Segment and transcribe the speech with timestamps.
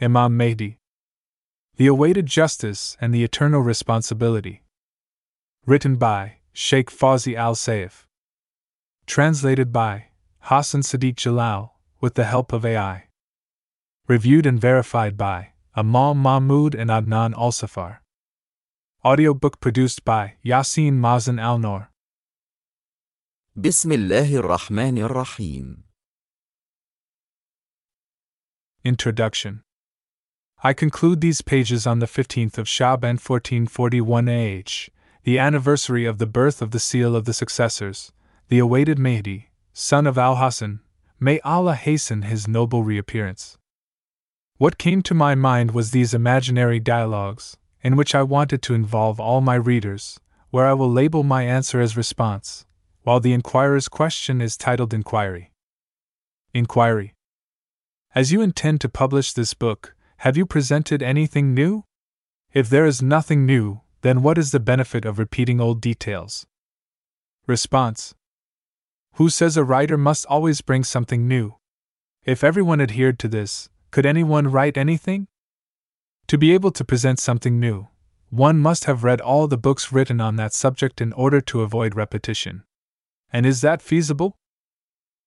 [0.00, 0.78] Imam Mahdi.
[1.76, 4.62] The Awaited Justice and the Eternal Responsibility.
[5.66, 8.06] Written by Sheikh Fawzi Al Saif.
[9.06, 10.06] Translated by
[10.40, 13.08] Hassan Sadiq Jalal, with the help of AI.
[14.06, 18.02] Reviewed and verified by Amal Mahmoud and Adnan Al-Safar.
[19.04, 21.90] Audiobook produced by Yasin Mazen Al Noor.
[23.56, 25.84] بسم الله الرحمن الرحيم
[28.84, 29.62] Introduction
[30.61, 34.89] I conclude these pages on the 15th of Shaban 1441 AH,
[35.23, 38.11] the anniversary of the birth of the seal of the successors,
[38.49, 40.81] the awaited Mahdi, son of Al Hassan.
[41.17, 43.57] May Allah hasten his noble reappearance.
[44.57, 49.17] What came to my mind was these imaginary dialogues, in which I wanted to involve
[49.17, 52.65] all my readers, where I will label my answer as response,
[53.03, 55.53] while the inquirer's question is titled Inquiry.
[56.53, 57.13] Inquiry.
[58.13, 61.85] As you intend to publish this book, have you presented anything new?
[62.51, 66.45] If there is nothing new, then what is the benefit of repeating old details?
[67.47, 68.13] Response
[69.13, 71.55] Who says a writer must always bring something new?
[72.25, 75.29] If everyone adhered to this, could anyone write anything?
[76.27, 77.87] To be able to present something new,
[78.29, 81.95] one must have read all the books written on that subject in order to avoid
[81.95, 82.63] repetition.
[83.31, 84.35] And is that feasible?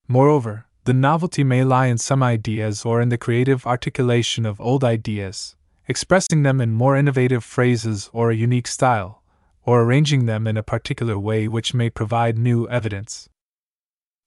[0.07, 4.83] Moreover, the novelty may lie in some ideas or in the creative articulation of old
[4.83, 5.55] ideas,
[5.87, 9.23] expressing them in more innovative phrases or a unique style,
[9.65, 13.29] or arranging them in a particular way which may provide new evidence.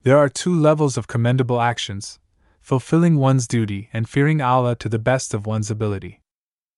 [0.03, 2.19] There are two levels of commendable actions
[2.61, 6.21] fulfilling one's duty and fearing Allah to the best of one's ability.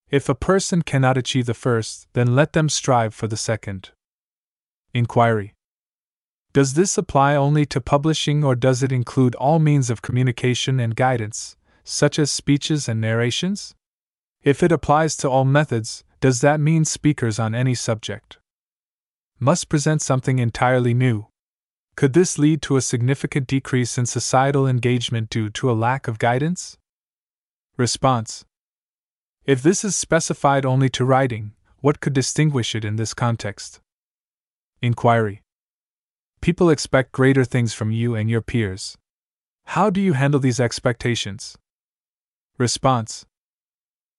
[0.09, 3.91] If a person cannot achieve the first, then let them strive for the second.
[4.93, 5.53] Inquiry
[6.53, 10.95] Does this apply only to publishing or does it include all means of communication and
[10.95, 13.75] guidance, such as speeches and narrations?
[14.43, 18.39] If it applies to all methods, does that mean speakers on any subject
[19.39, 21.27] must present something entirely new?
[21.95, 26.19] Could this lead to a significant decrease in societal engagement due to a lack of
[26.19, 26.77] guidance?
[27.75, 28.45] Response
[29.45, 33.79] If this is specified only to writing, what could distinguish it in this context?
[34.81, 35.41] Inquiry
[36.41, 38.97] People expect greater things from you and your peers.
[39.65, 41.57] How do you handle these expectations?
[42.57, 43.25] Response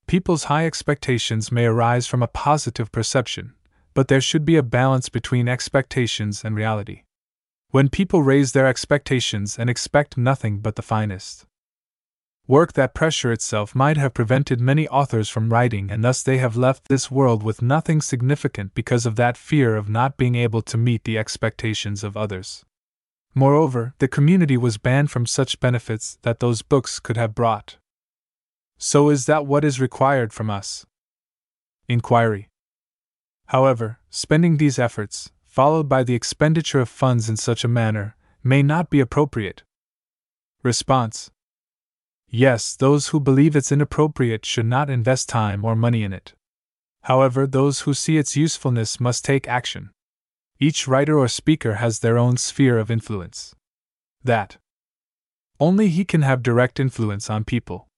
[0.07, 3.55] People's high expectations may arise from a positive perception,
[3.95, 7.03] but there should be a balance between expectations and reality.
[7.71, 11.48] When people raise their expectations and expect nothing but the finest
[12.49, 16.57] work, that pressure itself might have prevented many authors from writing, and thus they have
[16.57, 20.79] left this world with nothing significant because of that fear of not being able to
[20.79, 22.65] meet the expectations of others.
[23.35, 27.77] Moreover, the community was banned from such benefits that those books could have brought.
[28.79, 30.87] So, is that what is required from us?
[31.89, 32.49] Inquiry.
[33.47, 38.63] However, spending these efforts, followed by the expenditure of funds in such a manner, may
[38.63, 39.63] not be appropriate.
[40.63, 41.31] Response
[42.31, 46.35] Yes, those who believe it's inappropriate should not invest time or money in it.
[47.03, 49.91] However, those who see its usefulness must take action.
[50.61, 53.55] Each writer or speaker has their own sphere of influence.
[54.23, 54.59] That
[55.61, 57.89] only he can have direct influence on people.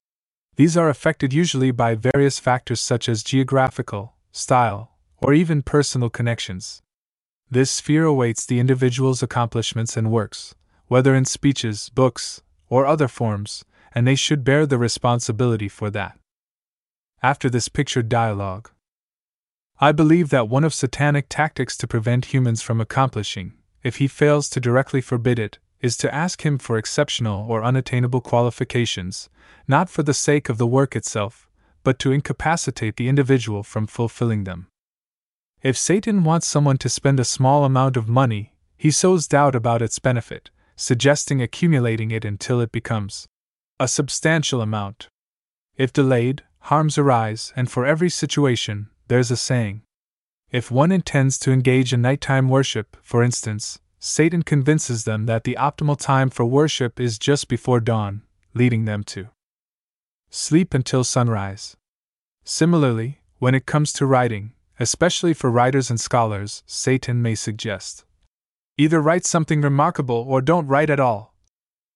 [0.56, 6.82] These are affected usually by various factors such as geographical, style, or even personal connections.
[7.50, 10.54] This sphere awaits the individual's accomplishments and works,
[10.86, 16.18] whether in speeches, books, or other forms, and they should bear the responsibility for that.
[17.22, 18.70] After this pictured dialogue,
[19.78, 24.48] I believe that one of satanic tactics to prevent humans from accomplishing, if he fails
[24.50, 29.30] to directly forbid it, is to ask him for exceptional or unattainable qualifications,
[29.66, 31.48] not for the sake of the work itself,
[31.82, 34.66] but to incapacitate the individual from fulfilling them.
[35.62, 39.82] If Satan wants someone to spend a small amount of money, he sows doubt about
[39.82, 43.26] its benefit, suggesting accumulating it until it becomes
[43.80, 45.08] a substantial amount.
[45.78, 49.80] If delayed, harms arise, and for every situation, there's a saying.
[50.50, 55.56] If one intends to engage in nighttime worship, for instance, Satan convinces them that the
[55.58, 58.20] optimal time for worship is just before dawn,
[58.52, 59.28] leading them to
[60.28, 61.74] sleep until sunrise.
[62.44, 68.04] Similarly, when it comes to writing, especially for writers and scholars, Satan may suggest.
[68.76, 71.29] Either write something remarkable or don't write at all,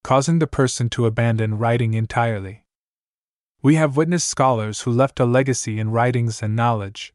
[0.05, 2.63] causing the person to abandon writing entirely.
[3.63, 7.11] We have witnessed scholars who left a legacy in writings and knowledge.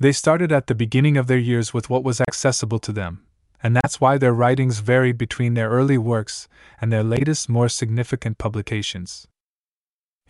[0.00, 3.26] They started at the beginning of their years with what was accessible to them,
[3.62, 6.48] and that's why their writings varied between their early works
[6.80, 9.28] and their latest, more significant publications.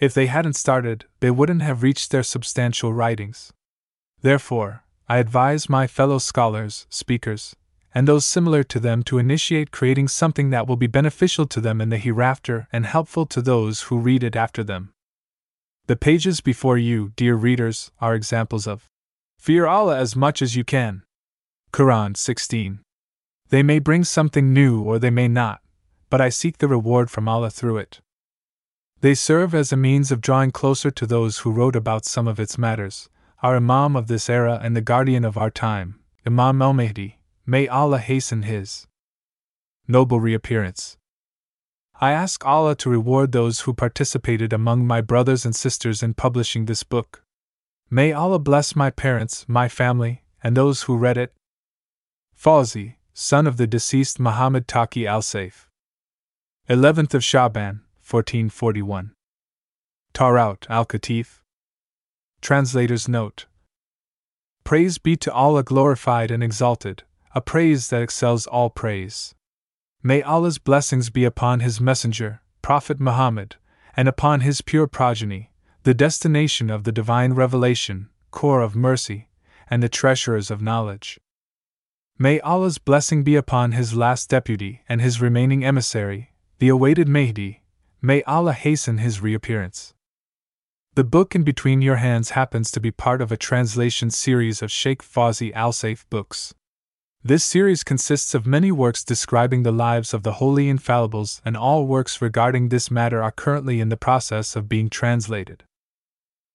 [0.01, 3.53] If they hadn't started, they wouldn't have reached their substantial writings.
[4.21, 7.55] Therefore, I advise my fellow scholars, speakers,
[7.95, 11.81] and those similar to them to initiate creating something that will be beneficial to them
[11.81, 14.93] in the hereafter and helpful to those who read it after them.
[15.87, 18.87] The pages before you, dear readers, are examples of
[19.39, 21.03] Fear Allah as much as you can.
[21.73, 22.81] Quran 16.
[23.51, 25.61] They may bring something new or they may not,
[26.09, 28.01] but I seek the reward from Allah through it.
[29.03, 32.41] They serve as a means of drawing closer to those who wrote about some of
[32.41, 33.11] its matters,
[33.43, 37.69] our Imam of this era and the guardian of our time, Imam al Mahdi, may
[37.69, 38.87] Allah hasten his
[39.87, 40.97] noble reappearance.
[42.01, 46.65] I ask Allah to reward those who participated among my brothers and sisters in publishing
[46.65, 47.23] this book.
[47.91, 51.33] May Allah bless my parents, my family, and those who read it.
[52.37, 55.69] Fawzi, son of the deceased Muhammad Taqi al Saif.
[56.69, 59.13] 11th of Shaban, 1441.
[60.15, 61.41] Tarout al Katif.
[62.41, 63.47] Translator's Note
[64.65, 69.35] Praise be to Allah glorified and exalted, a praise that excels all praise.
[70.03, 73.57] May Allah's blessings be upon His Messenger, Prophet Muhammad,
[73.97, 75.53] and upon his pure progeny,
[75.83, 79.29] the destination of the divine revelation, core of mercy,
[79.69, 81.21] and the treasurers of knowledge.
[82.19, 87.63] May Allah's blessing be upon his last deputy and his remaining emissary, the awaited Mahdi.
[88.01, 89.95] May Allah hasten his reappearance.
[90.95, 94.71] The book in between your hands happens to be part of a translation series of
[94.71, 96.55] Sheikh Fawzi Al Saif books.
[97.27, 101.87] This series consists of many works describing the lives of the holy infallibles, and all
[101.87, 105.65] works regarding this matter are currently in the process of being translated.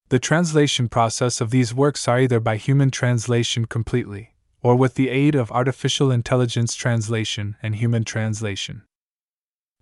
[0.09, 5.09] The translation process of these works are either by human translation completely, or with the
[5.09, 8.83] aid of artificial intelligence translation and human translation.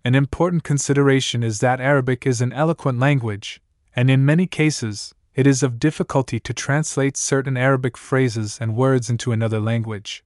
[0.06, 3.60] An important consideration is that Arabic is an eloquent language,
[3.94, 9.10] and in many cases, it is of difficulty to translate certain Arabic phrases and words
[9.10, 10.24] into another language.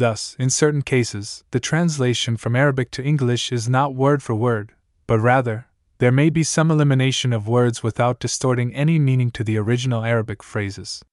[0.00, 4.72] Thus, in certain cases, the translation from Arabic to English is not word for word,
[5.06, 5.66] but rather,
[5.98, 10.42] there may be some elimination of words without distorting any meaning to the original Arabic
[10.42, 11.04] phrases.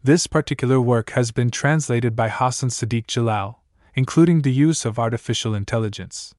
[0.00, 3.64] This particular work has been translated by Hassan Sadiq Jalal,
[3.94, 6.32] including the use of artificial intelligence.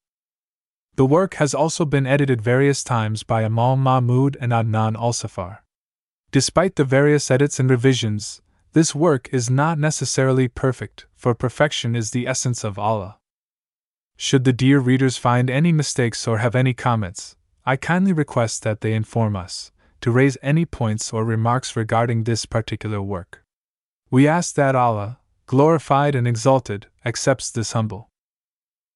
[0.95, 5.65] The work has also been edited various times by Amal Mahmoud and Adnan Al-Safar.
[6.31, 8.41] Despite the various edits and revisions,
[8.73, 13.17] this work is not necessarily perfect, for perfection is the essence of Allah.
[14.15, 17.35] Should the dear readers find any mistakes or have any comments,
[17.65, 19.71] I kindly request that they inform us,
[20.01, 23.43] to raise any points or remarks regarding this particular work.
[24.11, 28.09] We ask that Allah, glorified and exalted, accepts this humble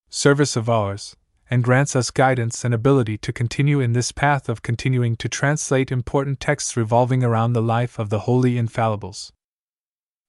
[0.09, 1.15] service of ours,
[1.49, 5.91] and grants us guidance and ability to continue in this path of continuing to translate
[5.91, 9.31] important texts revolving around the life of the holy infallibles.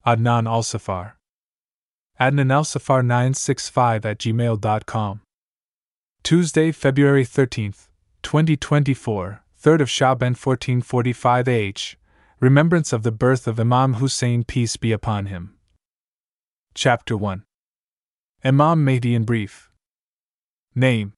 [0.06, 1.17] Adnan Al-Safar.
[2.21, 5.21] Adnan Al-Safar 965 at gmail.com.
[6.23, 7.89] Tuesday, February 13th,
[8.23, 11.97] 2024, 3rd of Shaban 1445 AH,
[12.41, 15.55] Remembrance of the birth of Imam Hussein peace be upon him.
[16.75, 17.45] Chapter 1
[18.45, 19.71] Imam Mahdi in brief.
[20.75, 21.15] Name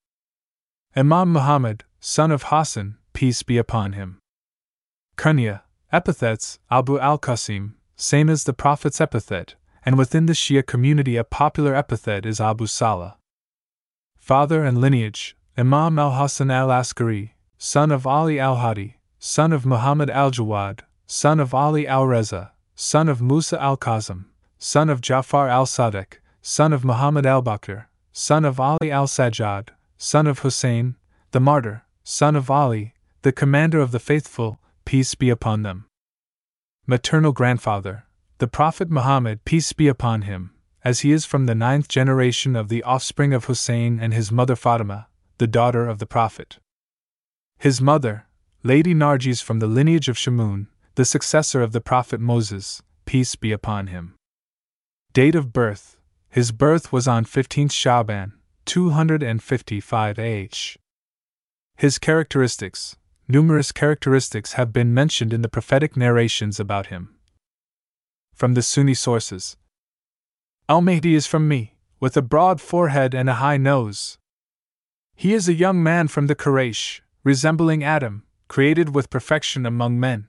[0.94, 4.18] Imam Muhammad, son of Hassan, peace be upon him.
[5.16, 5.62] Kunya,
[5.92, 11.24] epithets, Abu al Qasim, same as the Prophet's epithet, and within the Shia community a
[11.24, 13.16] popular epithet is Abu Salah.
[14.18, 19.64] Father and lineage Imam al Hasan al Askari, son of Ali al Hadi, son of
[19.64, 24.26] Muhammad al Jawad, son of Ali al Reza, son of Musa al Kazim,
[24.58, 29.70] son of Jafar al Sadiq, son of Muhammad al Baqir, son of Ali al Sajjad,
[29.96, 30.96] son of Hussein,
[31.30, 35.85] the martyr, son of Ali, the commander of the faithful, peace be upon them
[36.86, 38.04] maternal grandfather,
[38.38, 40.52] the Prophet Muhammad, peace be upon him,
[40.84, 44.54] as he is from the ninth generation of the offspring of Hussein and his mother
[44.54, 46.58] Fatima, the daughter of the Prophet.
[47.58, 48.26] His mother,
[48.62, 53.52] Lady Narjis from the lineage of Shamun, the successor of the Prophet Moses, peace be
[53.52, 54.14] upon him.
[55.12, 58.34] Date of birth His birth was on 15th Shaban,
[58.66, 60.76] 255 AH.
[61.76, 62.96] His characteristics
[63.28, 67.14] numerous characteristics have been mentioned in the prophetic narrations about him.
[68.34, 69.56] From the Sunni sources
[70.68, 74.18] Al Mahdi is from me, with a broad forehead and a high nose.
[75.14, 80.28] He is a young man from the Quraysh, resembling Adam, created with perfection among men.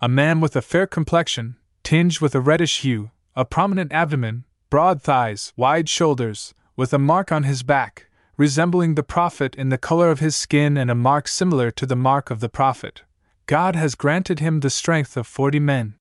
[0.00, 5.02] A man with a fair complexion, tinged with a reddish hue, a prominent abdomen, broad
[5.02, 8.07] thighs, wide shoulders, with a mark on his back,
[8.38, 11.96] resembling the Prophet in the color of his skin and a mark similar to the
[11.96, 13.02] mark of the Prophet,
[13.46, 15.96] God has granted him the strength of forty men.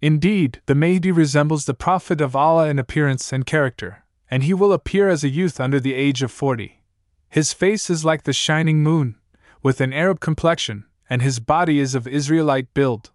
[0.00, 4.72] Indeed, the Mahdi resembles the Prophet of Allah in appearance and character, and he will
[4.72, 6.80] appear as a youth under the age of forty.
[7.28, 9.16] His face is like the shining moon,
[9.64, 13.10] with an Arab complexion, and his body is of Israelite build.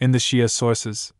[0.00, 1.12] In the Shia sources,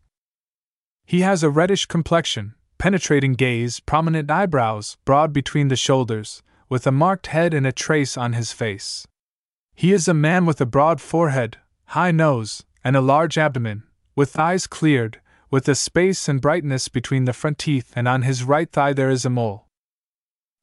[1.05, 6.93] he has a reddish complexion, penetrating gaze, prominent eyebrows, broad between the shoulders, with a
[6.93, 9.07] marked head and a trace on his face.
[9.75, 14.39] He is a man with a broad forehead, high nose, and a large abdomen, with
[14.39, 15.21] eyes cleared,
[15.51, 19.11] with a space and brightness between the front teeth, and on his right thigh there
[19.11, 19.67] is a mole.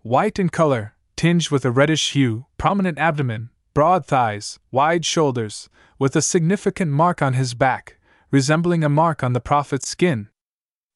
[0.02, 6.16] White in color, tinged with a reddish hue, prominent abdomen, broad thighs, wide shoulders, with
[6.16, 7.98] a significant mark on his back,
[8.32, 10.30] resembling a mark on the Prophet's skin,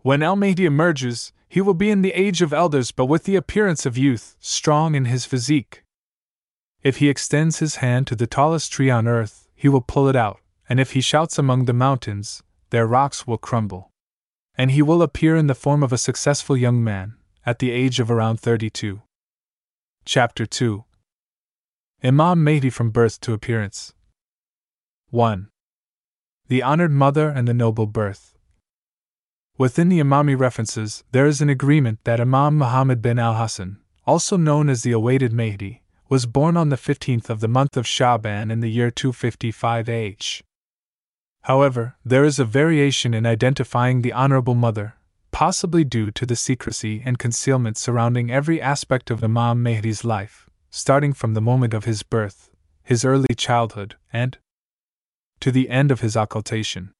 [0.01, 3.35] when El Mahdi emerges, he will be in the age of elders but with the
[3.35, 5.83] appearance of youth, strong in his physique.
[6.83, 10.15] If he extends his hand to the tallest tree on earth, he will pull it
[10.15, 10.39] out,
[10.69, 13.91] and if he shouts among the mountains, their rocks will crumble.
[14.55, 17.15] And he will appear in the form of a successful young man,
[17.45, 19.01] at the age of around 32.
[20.05, 20.85] Chapter 2
[22.03, 23.93] Imam Mahdi from Birth to Appearance
[25.09, 25.49] 1.
[26.47, 28.37] The Honored Mother and the Noble Birth.
[29.59, 34.37] Within the Imami references, there is an agreement that Imam Muhammad bin al Hassan, also
[34.37, 38.51] known as the awaited Mahdi, was born on the 15th of the month of Shaban
[38.51, 40.41] in the year 255 H.
[41.41, 44.93] However, there is a variation in identifying the Honorable Mother,
[45.31, 51.11] possibly due to the secrecy and concealment surrounding every aspect of Imam Mahdi's life, starting
[51.11, 52.49] from the moment of his birth,
[52.81, 54.37] his early childhood, and
[55.41, 56.93] to the end of his occultation.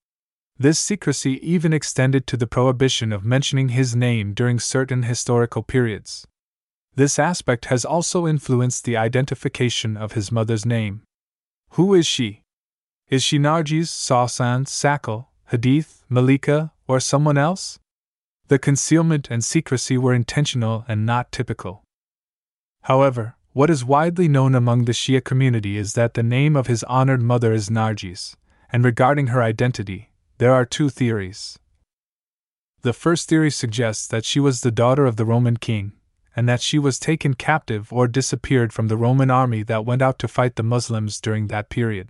[0.61, 6.27] This secrecy even extended to the prohibition of mentioning his name during certain historical periods.
[6.95, 11.03] This aspect has also influenced the identification of his mother's name.
[11.71, 12.41] Who is she?
[13.07, 17.79] Is she Nargis, Sawsan, Sakal, Hadith, Malika, or someone else?
[18.49, 21.83] The concealment and secrecy were intentional and not typical.
[22.81, 26.83] However, what is widely known among the Shia community is that the name of his
[26.83, 28.35] honored mother is Nargis,
[28.73, 30.08] and regarding her identity,
[30.39, 31.60] there are two theories.
[32.81, 35.91] The first theory suggests that she was the daughter of the Roman king,
[36.34, 40.17] and that she was taken captive or disappeared from the Roman army that went out
[40.19, 42.08] to fight the Muslims during that period.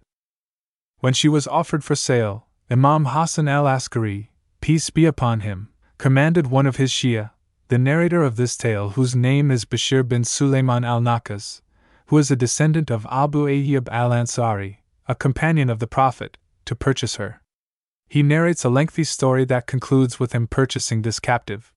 [0.99, 4.29] When she was offered for sale, Imam Hassan al Askari,
[4.61, 7.31] peace be upon him, commanded one of his Shia,
[7.69, 11.61] the narrator of this tale, whose name is Bashir bin Sulayman al Nakas,
[12.07, 16.75] who is a descendant of Abu Ayyub al Ansari, a companion of the Prophet, to
[16.75, 17.41] purchase her.
[18.09, 21.71] He narrates a lengthy story that concludes with him purchasing this captive.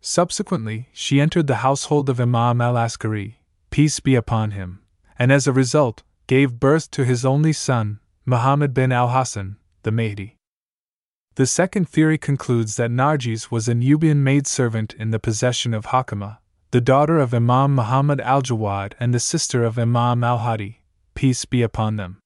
[0.00, 3.40] Subsequently, she entered the household of Imam al Askari,
[3.70, 4.80] peace be upon him,
[5.16, 9.92] and as a result, gave birth to his only son, Muhammad bin al Hassan, the
[9.92, 10.36] Mahdi.
[11.36, 16.38] The second theory concludes that Narjis was a Nubian maidservant in the possession of Hakima,
[16.72, 20.82] the daughter of Imam Muhammad al Jawad and the sister of Imam al Hadi,
[21.14, 22.18] peace be upon them.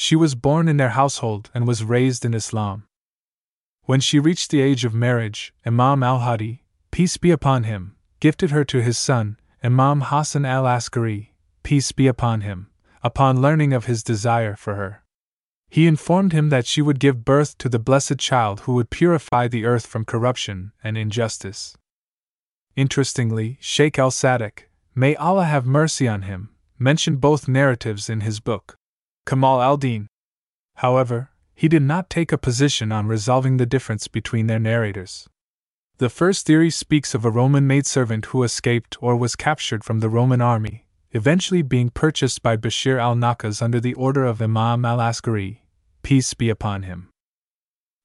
[0.00, 2.84] She was born in their household and was raised in Islam.
[3.82, 6.62] When she reached the age of marriage, Imam al Hadi,
[6.92, 12.06] peace be upon him, gifted her to his son, Imam Hassan al Askari, peace be
[12.06, 12.70] upon him,
[13.02, 15.02] upon learning of his desire for her.
[15.68, 19.48] He informed him that she would give birth to the blessed child who would purify
[19.48, 21.76] the earth from corruption and injustice.
[22.76, 24.60] Interestingly, Sheikh al Saduq,
[24.94, 28.78] may Allah have mercy on him, mentioned both narratives in his book.
[29.28, 30.06] Kamal al Din.
[30.76, 35.28] However, he did not take a position on resolving the difference between their narrators.
[35.98, 40.08] The first theory speaks of a Roman maidservant who escaped or was captured from the
[40.08, 44.98] Roman army, eventually being purchased by Bashir al Nakas under the order of Imam al
[44.98, 45.62] Askari,
[46.02, 47.10] peace be upon him.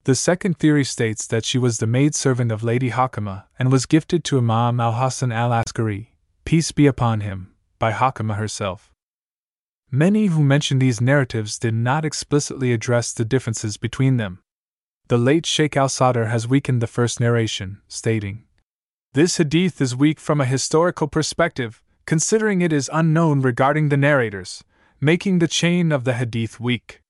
[0.03, 4.25] The second theory states that she was the maidservant of Lady Hakima and was gifted
[4.25, 8.92] to Imam al Hasan al Askari, peace be upon him, by Hakima herself.
[9.95, 14.39] Many who mention these narratives did not explicitly address the differences between them.
[15.07, 18.45] The late Sheikh al Sadr has weakened the first narration, stating,
[19.13, 24.63] This hadith is weak from a historical perspective, considering it is unknown regarding the narrators,
[24.99, 27.01] making the chain of the hadith weak.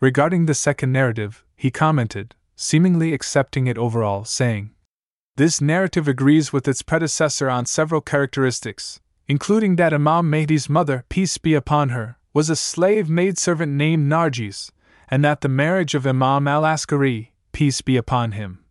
[0.00, 4.70] Regarding the second narrative, he commented, seemingly accepting it overall, saying,
[5.36, 11.36] This narrative agrees with its predecessor on several characteristics, including that Imam Mahdi's mother, peace
[11.36, 14.70] be upon her, was a slave maidservant named Narjis,
[15.10, 18.64] and that the marriage of Imam al Askari, peace be upon him,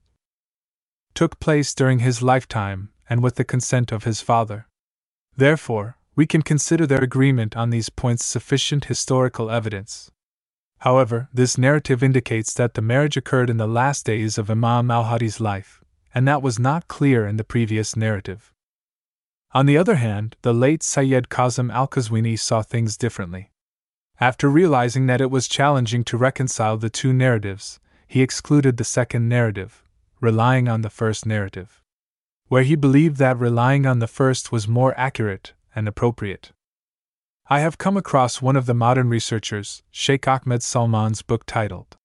[1.14, 4.68] took place during his lifetime and with the consent of his father.
[5.36, 10.12] Therefore, we can consider their agreement on these points sufficient historical evidence.
[10.80, 15.06] However, this narrative indicates that the marriage occurred in the last days of Imam al
[15.06, 15.84] Hadi's life,
[16.14, 18.54] and that was not clear in the previous narrative.
[19.54, 23.52] On the other hand, the late Sayyid Kazim al Qazwini saw things differently.
[24.20, 29.30] After realizing that it was challenging to reconcile the two narratives, he excluded the second
[29.30, 29.84] narrative,
[30.20, 31.82] relying on the first narrative.
[32.48, 36.52] Where he believed that relying on the first was more accurate and appropriate.
[37.50, 41.96] I have come across one of the modern researchers, Sheikh Ahmed Salman's book titled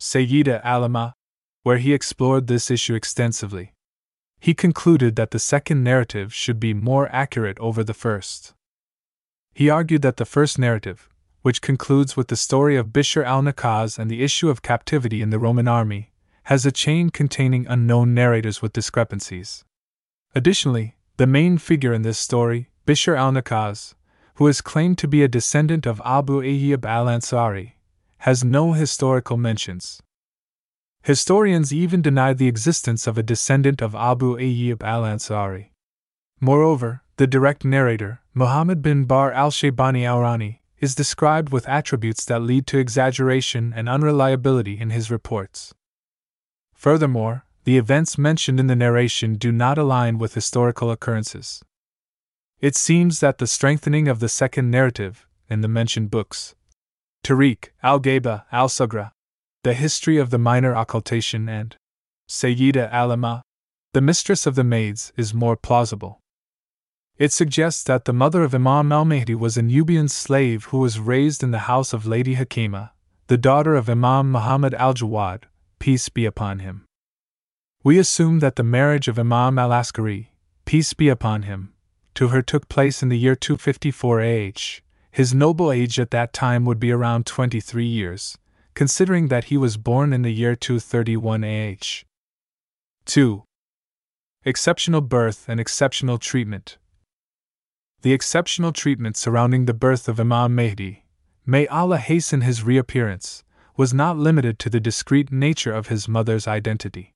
[0.00, 1.14] Sayyida Alama,
[1.62, 3.74] where he explored this issue extensively.
[4.40, 8.54] He concluded that the second narrative should be more accurate over the first.
[9.52, 11.08] He argued that the first narrative,
[11.42, 15.30] which concludes with the story of Bishr al Nakaz and the issue of captivity in
[15.30, 16.12] the Roman army,
[16.44, 19.64] has a chain containing unknown narrators with discrepancies.
[20.34, 23.94] Additionally, the main figure in this story, Bishr al Nakaz,
[24.36, 27.72] who is claimed to be a descendant of Abu Ayyub al Ansari,
[28.18, 30.00] has no historical mentions.
[31.02, 35.70] Historians even deny the existence of a descendant of Abu Ayyub al Ansari.
[36.40, 42.42] Moreover, the direct narrator, Muhammad bin Bar al Shaybani Awrani, is described with attributes that
[42.42, 45.74] lead to exaggeration and unreliability in his reports.
[46.74, 51.62] Furthermore, the events mentioned in the narration do not align with historical occurrences.
[52.60, 56.54] It seems that the strengthening of the second narrative, in the mentioned books,
[57.24, 59.12] Tariq, Al Ghaiba, Al Sugra,
[59.68, 61.76] The History of the Minor Occultation, and
[62.26, 63.42] Sayyida Alama,
[63.92, 66.20] The Mistress of the Maids, is more plausible.
[67.18, 70.98] It suggests that the mother of Imam al Mahdi was a Nubian slave who was
[70.98, 72.92] raised in the house of Lady Hakima,
[73.26, 75.42] the daughter of Imam Muhammad al Jawad,
[75.78, 76.86] peace be upon him.
[77.84, 80.32] We assume that the marriage of Imam al Askari,
[80.64, 81.74] peace be upon him,
[82.14, 84.80] to her took place in the year 254 AH.
[85.10, 88.38] His noble age at that time would be around 23 years,
[88.78, 92.04] considering that he was born in the year 231 AH.
[93.06, 93.42] 2.
[94.44, 96.78] Exceptional birth and exceptional treatment.
[98.02, 101.02] The exceptional treatment surrounding the birth of Imam Mahdi,
[101.44, 103.42] may Allah hasten his reappearance,
[103.76, 107.14] was not limited to the discreet nature of his mother's identity.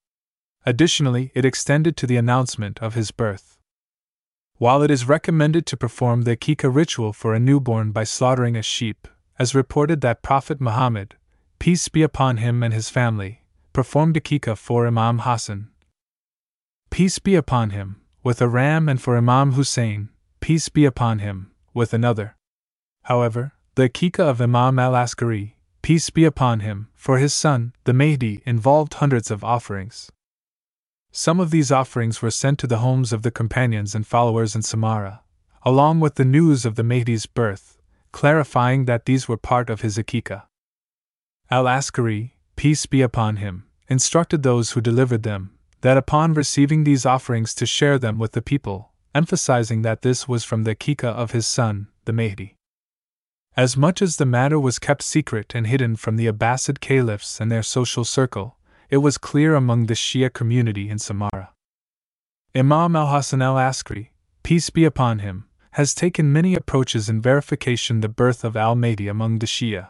[0.66, 3.56] Additionally, it extended to the announcement of his birth.
[4.56, 8.62] While it is recommended to perform the Akika ritual for a newborn by slaughtering a
[8.62, 9.06] sheep,
[9.38, 11.14] as reported that Prophet Muhammad,
[11.62, 13.40] peace be upon him and his family,
[13.72, 15.68] performed Akika for Imam Hassan,
[16.90, 20.08] peace be upon him, with a ram, and for Imam Hussein,
[20.40, 22.34] peace be upon him, with another.
[23.04, 27.92] However, the Akika of Imam al Askari, peace be upon him, for his son, the
[27.92, 30.10] Mahdi, involved hundreds of offerings.
[31.12, 34.62] Some of these offerings were sent to the homes of the companions and followers in
[34.62, 35.20] Samarra,
[35.62, 37.78] along with the news of the Mahdi's birth,
[38.10, 40.48] clarifying that these were part of his Akika.
[41.50, 45.50] Al Askari, peace be upon him, instructed those who delivered them
[45.82, 50.44] that upon receiving these offerings to share them with the people, emphasizing that this was
[50.44, 52.56] from the Kika of his son, the Mahdi.
[53.56, 57.52] As much as the matter was kept secret and hidden from the Abbasid caliphs and
[57.52, 58.56] their social circle,
[58.88, 61.48] it was clear among the Shia community in Samarra.
[62.54, 68.00] Imam al Hassan al Askari, peace be upon him, has taken many approaches in verification
[68.00, 69.88] the birth of al Mahdi among the Shia.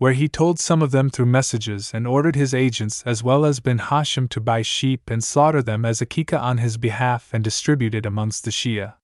[0.00, 3.60] Where he told some of them through messages and ordered his agents as well as
[3.60, 7.94] bin Hashim to buy sheep and slaughter them as akika on his behalf and distribute
[7.94, 8.94] it amongst the Shia.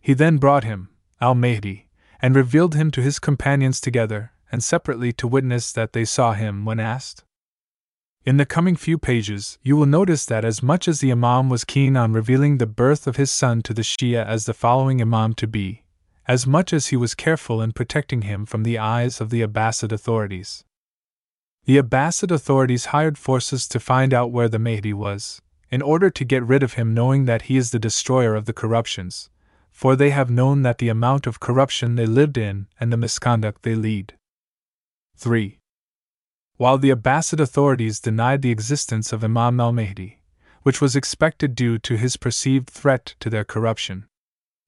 [0.00, 0.90] He then brought him,
[1.20, 1.88] al Mahdi,
[2.22, 6.64] and revealed him to his companions together and separately to witness that they saw him
[6.64, 7.24] when asked.
[8.24, 11.64] In the coming few pages, you will notice that as much as the Imam was
[11.64, 15.34] keen on revealing the birth of his son to the Shia as the following Imam
[15.34, 15.82] to be,
[16.28, 19.92] as much as he was careful in protecting him from the eyes of the Abbasid
[19.92, 20.64] authorities.
[21.64, 26.24] The Abbasid authorities hired forces to find out where the Mahdi was, in order to
[26.24, 29.30] get rid of him, knowing that he is the destroyer of the corruptions,
[29.70, 33.62] for they have known that the amount of corruption they lived in and the misconduct
[33.62, 34.14] they lead.
[35.16, 35.58] 3.
[36.56, 40.22] While the Abbasid authorities denied the existence of Imam al Mahdi,
[40.62, 44.06] which was expected due to his perceived threat to their corruption,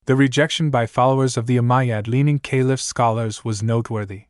[0.08, 4.22] the rejection by followers of the Umayyad leaning Caliph scholars was noteworthy.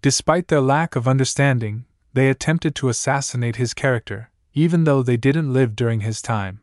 [0.00, 5.52] Despite their lack of understanding, they attempted to assassinate his character, even though they didn't
[5.52, 6.62] live during his time.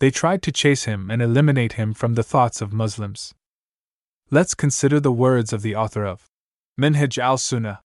[0.00, 3.32] They tried to chase him and eliminate him from the thoughts of Muslims.
[4.32, 6.26] Let's consider the words of the author of
[6.76, 7.82] Minhaj al Sunnah,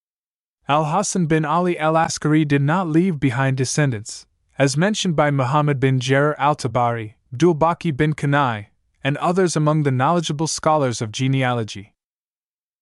[0.67, 4.25] Al Hassan bin Ali al Askari did not leave behind descendants,
[4.57, 8.68] as mentioned by Muhammad bin Jarir al Tabari, Abdul Baqi bin Kanai,
[9.03, 11.93] and others among the knowledgeable scholars of genealogy.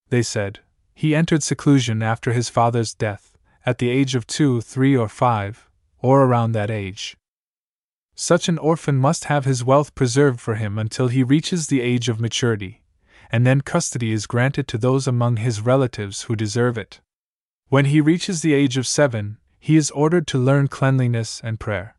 [0.10, 0.60] They said,
[0.94, 5.70] he entered seclusion after his father's death, at the age of two, three, or five,
[6.00, 7.18] or around that age.
[8.16, 12.10] Such an orphan must have his wealth preserved for him until he reaches the age
[12.10, 12.82] of maturity,
[13.32, 17.00] and then custody is granted to those among his relatives who deserve it.
[17.70, 21.97] When he reaches the age of seven, he is ordered to learn cleanliness and prayer.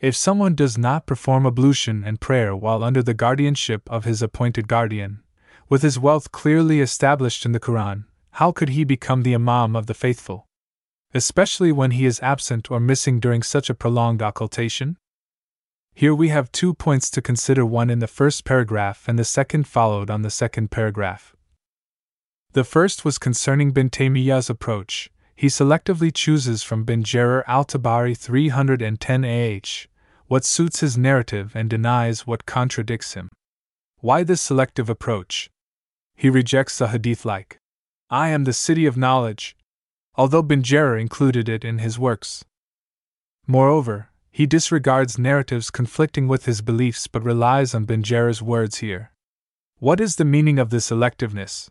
[0.00, 4.66] If someone does not perform ablution and prayer while under the guardianship of his appointed
[4.66, 5.22] guardian,
[5.68, 9.86] with his wealth clearly established in the Quran, how could he become the Imam of
[9.86, 10.46] the faithful?
[11.12, 14.96] Especially when he is absent or missing during such a prolonged occultation?
[15.92, 19.68] Here we have two points to consider one in the first paragraph and the second
[19.68, 21.36] followed on the second paragraph.
[22.52, 25.10] The first was concerning bin Taymiyyah's approach.
[25.36, 29.89] He selectively chooses from bin Jarir al Tabari 310 AH
[30.30, 33.28] what suits his narrative and denies what contradicts him.
[33.98, 35.50] Why this selective approach?
[36.14, 37.58] He rejects the hadith like,
[38.10, 39.56] I am the city of knowledge,
[40.14, 42.44] although bin Jarir included it in his works.
[43.48, 49.10] Moreover, he disregards narratives conflicting with his beliefs but relies on bin Jarir's words here.
[49.80, 51.70] What is the meaning of this electiveness?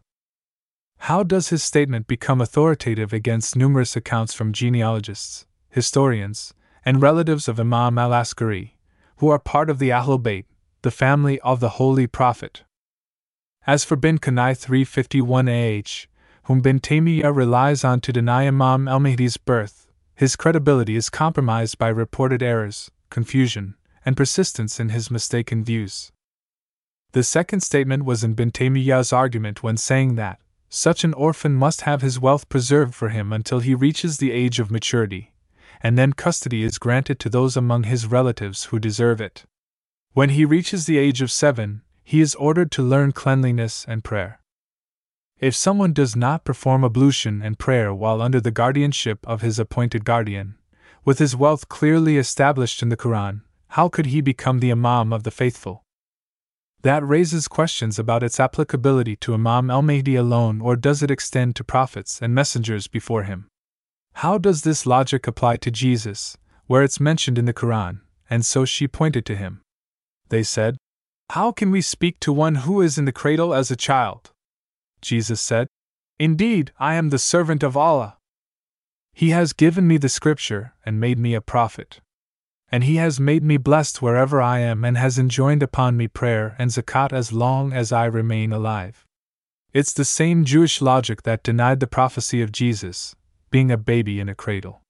[1.07, 6.53] How does his statement become authoritative against numerous accounts from genealogists, historians,
[6.85, 8.77] and relatives of Imam al Askari,
[9.17, 10.45] who are part of the Ahlul Bayt,
[10.81, 12.63] the family of the Holy Prophet.
[13.67, 16.07] As for bin Kanai 351 AH,
[16.43, 21.77] whom bin Taymiyyah relies on to deny Imam al Mahdi's birth, his credibility is compromised
[21.77, 26.11] by reported errors, confusion, and persistence in his mistaken views.
[27.11, 30.39] The second statement was in bin Taymiyyah's argument when saying that
[30.69, 34.59] such an orphan must have his wealth preserved for him until he reaches the age
[34.59, 35.33] of maturity,
[35.81, 39.45] and then custody is granted to those among his relatives who deserve it.
[40.13, 44.39] When he reaches the age of seven, he is ordered to learn cleanliness and prayer.
[45.39, 50.03] If someone does not perform ablution and prayer while under the guardianship of his appointed
[50.03, 50.55] guardian,
[51.05, 55.23] with his wealth clearly established in the Quran, how could he become the Imam of
[55.23, 55.83] the faithful?
[56.81, 61.55] That raises questions about its applicability to Imam al Mahdi alone, or does it extend
[61.57, 63.48] to prophets and messengers before him?
[64.19, 66.35] How does this logic apply to Jesus,
[66.67, 68.01] where it's mentioned in the Quran?
[68.29, 69.61] And so she pointed to him.
[70.27, 70.75] They said,
[71.29, 74.31] How can we speak to one who is in the cradle as a child?
[75.01, 75.67] Jesus said,
[76.19, 78.17] Indeed, I am the servant of Allah.
[79.13, 82.01] He has given me the scripture and made me a prophet.
[82.69, 86.57] And he has made me blessed wherever I am and has enjoined upon me prayer
[86.59, 89.05] and zakat as long as I remain alive.
[89.71, 93.15] It's the same Jewish logic that denied the prophecy of Jesus,
[93.49, 94.81] being a baby in a cradle.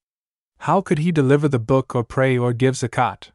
[0.59, 3.31] How could he deliver the book or pray or give zakat?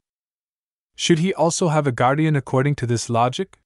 [0.95, 3.59] Should he also have a guardian according to this logic?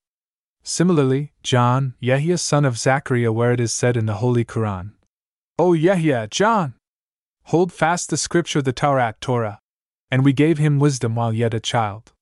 [0.63, 4.91] Similarly, John, Yahya son of Zachariah, where it is said in the Holy Quran,
[5.57, 6.75] O Yahya, John!
[7.45, 9.59] Hold fast the scripture, the Torah, Torah,
[10.11, 12.13] and we gave him wisdom while yet a child.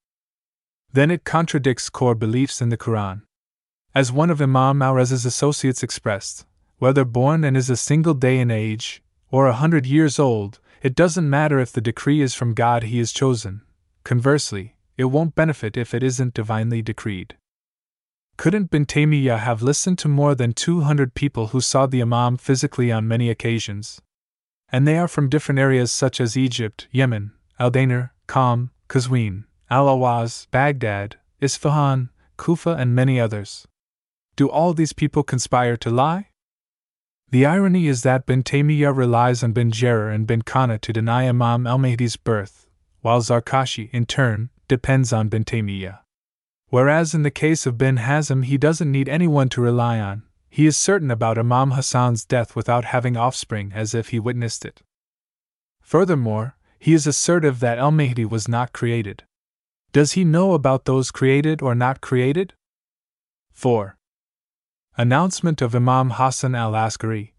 [0.94, 3.24] Then it contradicts core beliefs in the Quran.
[3.94, 6.46] As one of Imam Raza's associates expressed,
[6.80, 10.96] whether born and is a single day in age, or a hundred years old, it
[10.96, 13.62] doesn't matter if the decree is from God he is chosen.
[14.04, 17.36] Conversely, it won't benefit if it isn't divinely decreed.
[18.38, 22.92] Couldn't bin Taymiyyah have listened to more than 200 people who saw the Imam physically
[22.92, 24.00] on many occasions?
[24.70, 29.88] And they are from different areas such as Egypt, Yemen, Al Dainur, Qom, Qazwin, Al
[29.88, 33.68] Ahwaz, Baghdad, Isfahan, Kufa, and many others.
[34.36, 36.30] Do all these people conspire to lie?
[37.30, 41.68] The irony is that bin Taymiyyah relies on bin and bin Qanna to deny Imam
[41.68, 42.68] al Mahdi's birth,
[43.02, 46.00] while Zarkashi, in turn, depends on bin Taymiyyah.
[46.70, 50.66] Whereas in the case of bin Hazm, he doesn't need anyone to rely on, he
[50.66, 54.82] is certain about Imam Hassan's death without having offspring as if he witnessed it.
[55.82, 59.24] Furthermore, he is assertive that al Mahdi was not created.
[59.92, 62.54] Does he know about those created or not created?
[63.52, 63.97] 4.
[65.00, 67.36] Announcement of Imam Hassan al Askari.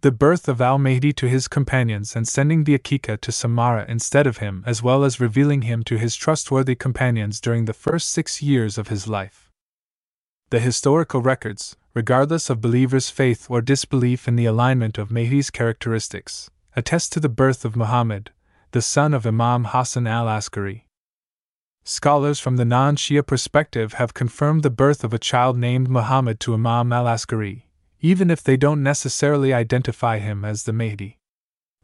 [0.00, 4.26] The birth of al Mahdi to his companions and sending the Akika to Samarra instead
[4.26, 8.42] of him, as well as revealing him to his trustworthy companions during the first six
[8.42, 9.52] years of his life.
[10.48, 16.50] The historical records, regardless of believers' faith or disbelief in the alignment of Mahdi's characteristics,
[16.74, 18.32] attest to the birth of Muhammad,
[18.72, 20.88] the son of Imam Hassan al Askari.
[21.84, 26.38] Scholars from the non Shia perspective have confirmed the birth of a child named Muhammad
[26.40, 27.68] to Imam al Askari,
[28.00, 31.18] even if they don't necessarily identify him as the Mahdi.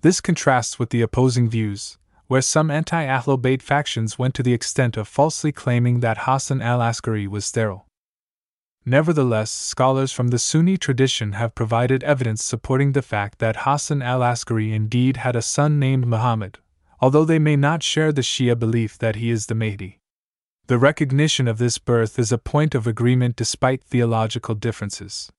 [0.03, 4.53] This contrasts with the opposing views, where some anti Ahlul Bayt factions went to the
[4.53, 7.87] extent of falsely claiming that Hassan al Askari was sterile.
[8.85, 14.23] Nevertheless, scholars from the Sunni tradition have provided evidence supporting the fact that Hassan al
[14.23, 16.59] Askari indeed had a son named Muhammad,
[17.01, 20.01] although they may not share the Shia belief that he is the Mahdi.
[20.67, 25.31] The recognition of this birth is a point of agreement despite theological differences.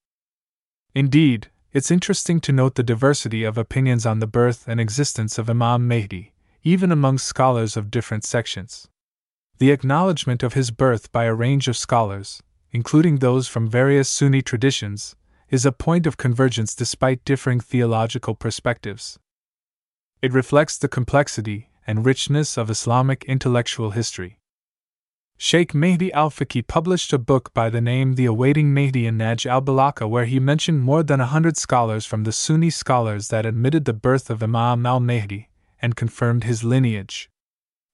[0.95, 5.49] Indeed, it's interesting to note the diversity of opinions on the birth and existence of
[5.49, 8.87] Imam Mahdi, even among scholars of different sections.
[9.57, 12.41] The acknowledgement of his birth by a range of scholars,
[12.71, 15.15] including those from various Sunni traditions,
[15.49, 19.19] is a point of convergence despite differing theological perspectives.
[20.19, 24.39] It reflects the complexity and richness of Islamic intellectual history.
[25.37, 29.45] Sheikh Mehdi al Faqih published a book by the name The Awaiting Mahdi in Nahj
[29.45, 33.45] al Balagha, where he mentioned more than a hundred scholars from the Sunni scholars that
[33.45, 35.49] admitted the birth of Imam al Mahdi
[35.79, 37.29] and confirmed his lineage.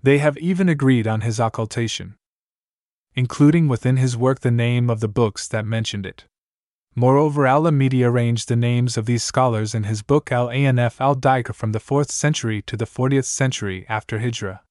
[0.01, 2.15] They have even agreed on his occultation,
[3.15, 6.23] including within his work the name of the books that mentioned it.
[6.95, 11.15] Moreover, Al Amidi arranged the names of these scholars in his book Al Anf al
[11.15, 14.61] Daika from the 4th century to the 40th century after Hijrah.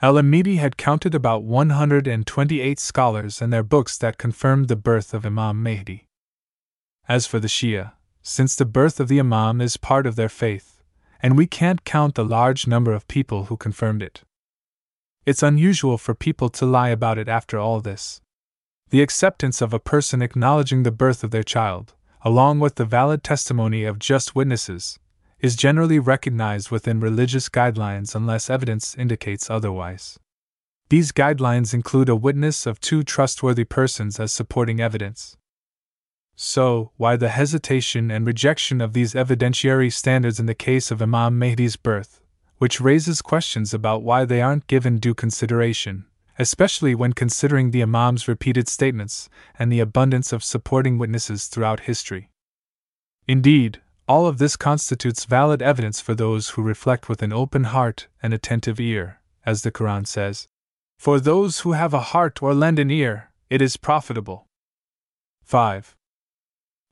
[0.00, 5.26] Al Amidi had counted about 128 scholars and their books that confirmed the birth of
[5.26, 6.06] Imam Mahdi.
[7.06, 7.92] As for the Shia,
[8.22, 10.82] since the birth of the Imam is part of their faith,
[11.22, 14.22] and we can't count the large number of people who confirmed it.
[15.26, 18.22] It's unusual for people to lie about it after all this.
[18.90, 23.22] The acceptance of a person acknowledging the birth of their child, along with the valid
[23.22, 24.98] testimony of just witnesses,
[25.38, 30.18] is generally recognized within religious guidelines unless evidence indicates otherwise.
[30.88, 35.36] These guidelines include a witness of two trustworthy persons as supporting evidence.
[36.34, 41.38] So, why the hesitation and rejection of these evidentiary standards in the case of Imam
[41.38, 42.20] Mahdi's birth,
[42.58, 46.06] which raises questions about why they aren't given due consideration,
[46.40, 52.30] especially when considering the Imam's repeated statements and the abundance of supporting witnesses throughout history.
[53.28, 58.08] Indeed, all of this constitutes valid evidence for those who reflect with an open heart
[58.22, 60.48] and attentive ear, as the Quran says.
[60.98, 64.46] For those who have a heart or lend an ear, it is profitable.
[65.44, 65.94] 5.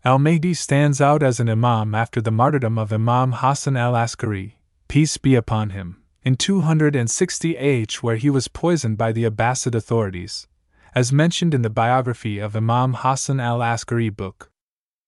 [0.05, 4.59] Al Mahdi stands out as an Imam after the martyrdom of Imam Hassan al Askari,
[4.89, 10.47] peace be upon him, in 260 AH, where he was poisoned by the Abbasid authorities,
[10.95, 14.51] as mentioned in the biography of Imam Hassan al Askari book.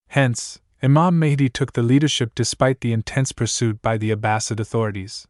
[0.08, 5.26] Hence, Imam Mahdi took the leadership despite the intense pursuit by the Abbasid authorities.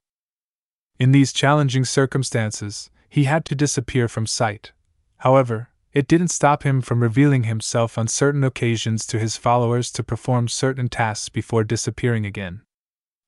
[0.99, 4.73] In these challenging circumstances, he had to disappear from sight.
[5.19, 10.05] However, it didn't stop him from revealing himself on certain occasions to his followers to
[10.05, 12.63] perform certain tasks before disappearing again.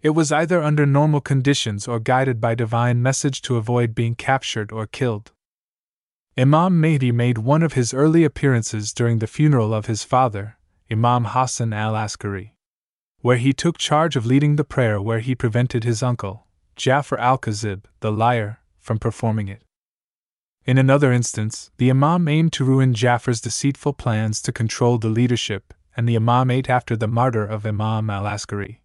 [0.03, 4.73] It was either under normal conditions or guided by divine message to avoid being captured
[4.73, 5.31] or killed.
[6.37, 10.57] Imam Mahdi made one of his early appearances during the funeral of his father,
[10.91, 12.55] Imam Hassan al Askari,
[13.21, 17.39] where he took charge of leading the prayer where he prevented his uncle, Jafar al
[17.39, 19.63] Kazib, the liar, from performing it.
[20.65, 25.73] In another instance, the Imam aimed to ruin Jafar's deceitful plans to control the leadership,
[25.97, 28.82] and the Imamate after the martyr of Imam al Askari.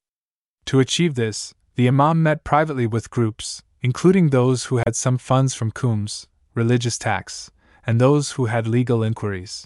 [0.68, 5.54] To achieve this, the Imam met privately with groups, including those who had some funds
[5.54, 7.50] from khums, religious tax,
[7.86, 9.66] and those who had legal inquiries.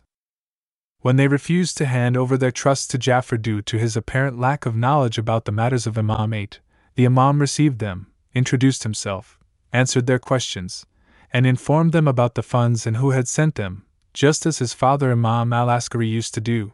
[0.99, 4.67] When they refused to hand over their trust to Jafar due to his apparent lack
[4.67, 6.59] of knowledge about the matters of Imamate,
[6.93, 9.39] the Imam received them, introduced himself,
[9.73, 10.85] answered their questions,
[11.33, 15.11] and informed them about the funds and who had sent them, just as his father
[15.11, 16.73] Imam al Askari used to do.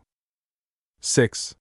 [0.99, 1.55] 6.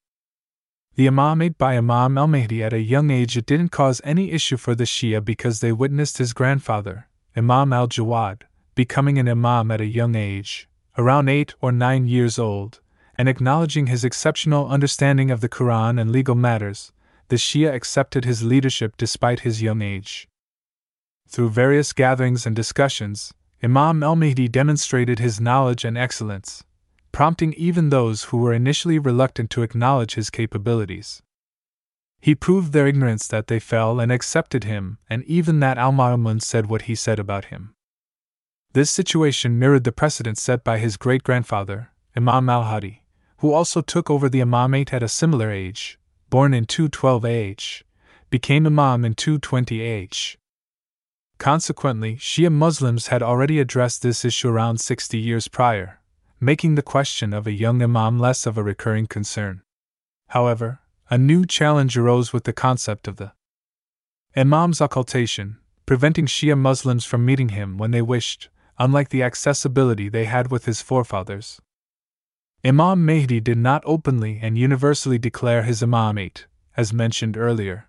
[0.97, 3.37] The Imamate by Imam al Mahdi at a young age.
[3.37, 7.87] It didn't cause any issue for the Shia because they witnessed his grandfather, Imam al
[7.87, 8.41] Jawad,
[8.73, 12.79] becoming an Imam at a young age, around eight or nine years old,
[13.15, 16.91] and acknowledging his exceptional understanding of the Quran and legal matters,
[17.27, 20.27] the Shia accepted his leadership despite his young age.
[21.29, 23.31] Through various gatherings and discussions,
[23.63, 26.63] Imam al Mahdi demonstrated his knowledge and excellence,
[27.17, 31.23] prompting even those who were initially reluctant to acknowledge his capabilities.
[32.21, 36.39] He proved their ignorance that they fell and accepted him, and even that Al Ma'mun
[36.39, 37.73] said what he said about him.
[38.73, 43.01] This situation mirrored the precedent set by his great grandfather, Imam al Hadi,
[43.37, 45.97] who also took over the imamate at a similar age,
[46.29, 47.83] born in 212 AH,
[48.29, 50.37] became Imam in 220 AH.
[51.39, 55.99] Consequently, Shia Muslims had already addressed this issue around 60 years prior,
[56.39, 59.61] making the question of a young Imam less of a recurring concern.
[60.29, 63.31] However, a new challenge arose with the concept of the
[64.35, 70.25] Imam's occultation, preventing Shia Muslims from meeting him when they wished, unlike the accessibility they
[70.25, 71.59] had with his forefathers.
[72.63, 76.45] Imam Mahdi did not openly and universally declare his imamate,
[76.75, 77.87] as mentioned earlier.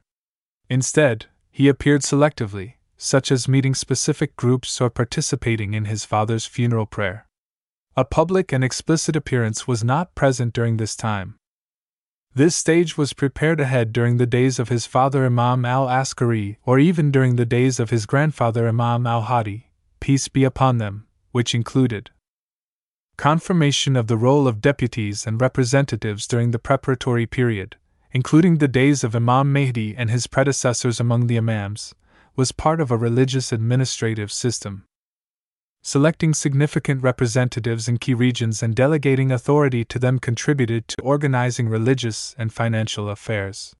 [0.70, 6.86] Instead, he appeared selectively, such as meeting specific groups or participating in his father's funeral
[6.86, 7.27] prayer.
[7.96, 11.34] A public and explicit appearance was not present during this time.
[12.34, 16.78] This stage was prepared ahead during the days of his father Imam al Askari, or
[16.78, 21.54] even during the days of his grandfather Imam al Hadi, peace be upon them, which
[21.54, 22.10] included
[23.16, 27.76] confirmation of the role of deputies and representatives during the preparatory period,
[28.12, 31.94] including the days of Imam Mahdi and his predecessors among the Imams,
[32.36, 34.84] was part of a religious administrative system
[35.88, 42.34] selecting significant representatives in key regions and delegating authority to them contributed to organizing religious
[42.36, 43.74] and financial affairs.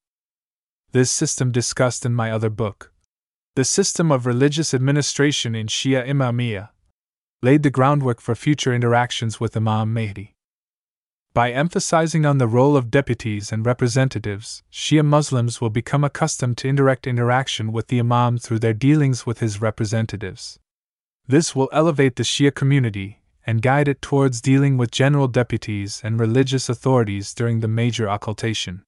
[0.92, 2.94] This system discussed in my other book,
[3.56, 6.70] The System of Religious Administration in Shia Imamiyya,
[7.42, 10.34] laid the groundwork for future interactions with Imam Mahdi.
[11.34, 16.68] By emphasizing on the role of deputies and representatives, Shia Muslims will become accustomed to
[16.68, 20.58] indirect interaction with the Imam through their dealings with his representatives.
[21.28, 26.18] This will elevate the Shia community and guide it towards dealing with general deputies and
[26.18, 28.82] religious authorities during the major occultation.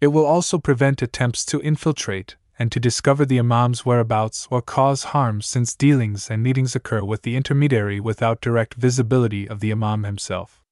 [0.00, 5.04] It will also prevent attempts to infiltrate and to discover the Imam's whereabouts or cause
[5.14, 10.02] harm since dealings and meetings occur with the intermediary without direct visibility of the Imam
[10.02, 10.64] himself.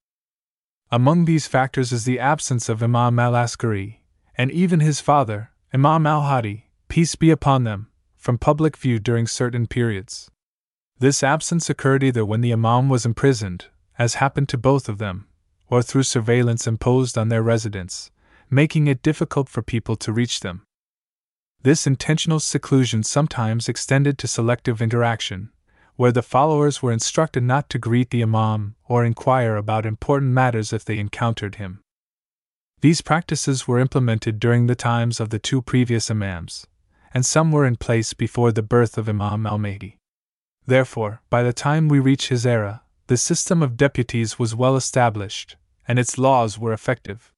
[0.91, 4.03] Among these factors is the absence of Imam al Askari,
[4.37, 9.27] and even his father, Imam al Hadi, peace be upon them, from public view during
[9.27, 10.31] certain periods.
[10.99, 13.67] This absence occurred either when the Imam was imprisoned,
[13.99, 15.27] as happened to both of them,
[15.69, 18.11] or through surveillance imposed on their residence,
[18.49, 20.63] making it difficult for people to reach them.
[21.63, 25.51] This intentional seclusion sometimes extended to selective interaction,
[25.97, 30.73] where the followers were instructed not to greet the Imam or inquire about important matters
[30.73, 31.81] if they encountered him.
[32.81, 36.67] These practices were implemented during the times of the two previous Imams,
[37.13, 39.99] and some were in place before the birth of Imam al Mahdi.
[40.67, 45.57] Therefore, by the time we reach his era, the system of deputies was well established,
[45.87, 47.33] and its laws were effective.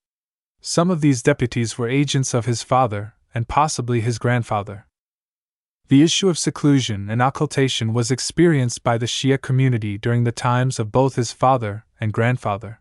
[0.61, 4.87] Some of these deputies were agents of his father, and possibly his grandfather.
[5.89, 10.79] The issue of seclusion and occultation was experienced by the Shia community during the times
[10.79, 12.81] of both his father and grandfather.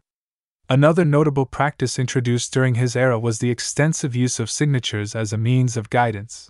[0.68, 5.38] Another notable practice introduced during his era was the extensive use of signatures as a
[5.38, 6.50] means of guidance.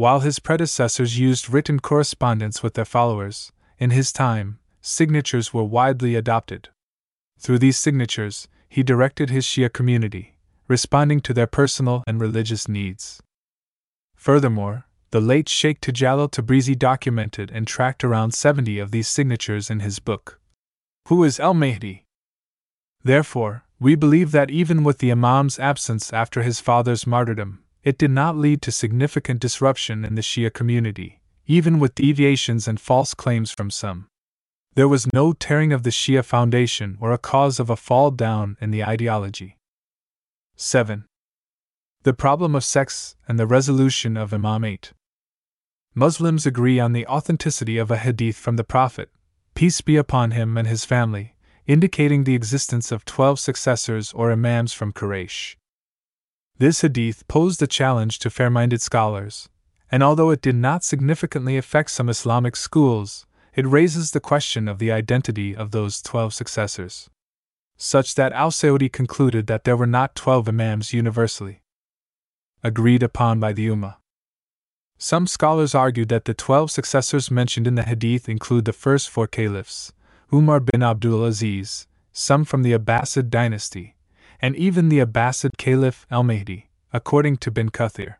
[0.00, 6.14] While his predecessors used written correspondence with their followers, in his time, signatures were widely
[6.14, 6.70] adopted.
[7.38, 13.22] Through these signatures, he directed his Shia community, responding to their personal and religious needs.
[14.16, 19.80] Furthermore, the late Sheikh Tajalil Tabrizi documented and tracked around 70 of these signatures in
[19.80, 20.40] his book.
[21.08, 22.06] Who is El Mahdi?
[23.04, 28.10] Therefore, we believe that even with the Imam's absence after his father's martyrdom, it did
[28.10, 33.50] not lead to significant disruption in the Shia community, even with deviations and false claims
[33.50, 34.08] from some.
[34.74, 38.56] There was no tearing of the Shia foundation or a cause of a fall down
[38.60, 39.56] in the ideology.
[40.56, 41.06] 7.
[42.02, 44.92] The problem of sex and the resolution of Imamate.
[45.94, 49.10] Muslims agree on the authenticity of a hadith from the Prophet,
[49.54, 51.34] peace be upon him and his family,
[51.66, 55.56] indicating the existence of twelve successors or imams from Quraysh.
[56.60, 59.48] This hadith posed a challenge to fair minded scholars,
[59.90, 64.78] and although it did not significantly affect some Islamic schools, it raises the question of
[64.78, 67.08] the identity of those twelve successors.
[67.78, 71.62] Such that Al Suyuti concluded that there were not twelve Imams universally
[72.62, 73.96] agreed upon by the Ummah.
[74.98, 79.26] Some scholars argued that the twelve successors mentioned in the Hadith include the first four
[79.26, 79.94] caliphs,
[80.30, 83.96] Umar bin Abdul Aziz, some from the Abbasid dynasty,
[84.40, 88.16] and even the Abbasid Caliph al Mahdi, according to bin Kathir.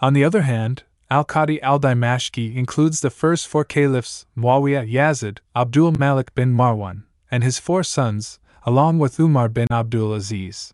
[0.00, 5.38] On the other hand, Al Qadi al Dimashqi includes the first four caliphs Muawiyah Yazid,
[5.56, 7.02] Abdul Malik bin Marwan,
[7.32, 10.72] and his four sons, along with Umar bin Abdul Aziz.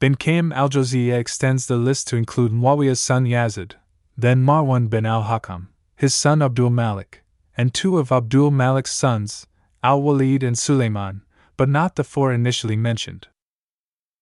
[0.00, 3.72] Bin Qayyim al Jawziyya extends the list to include Muawiyah's son Yazid,
[4.16, 7.22] then Marwan bin al Hakam, his son Abdul Malik,
[7.58, 9.46] and two of Abdul Malik's sons,
[9.82, 11.22] Al Walid and Suleiman,
[11.58, 13.28] but not the four initially mentioned.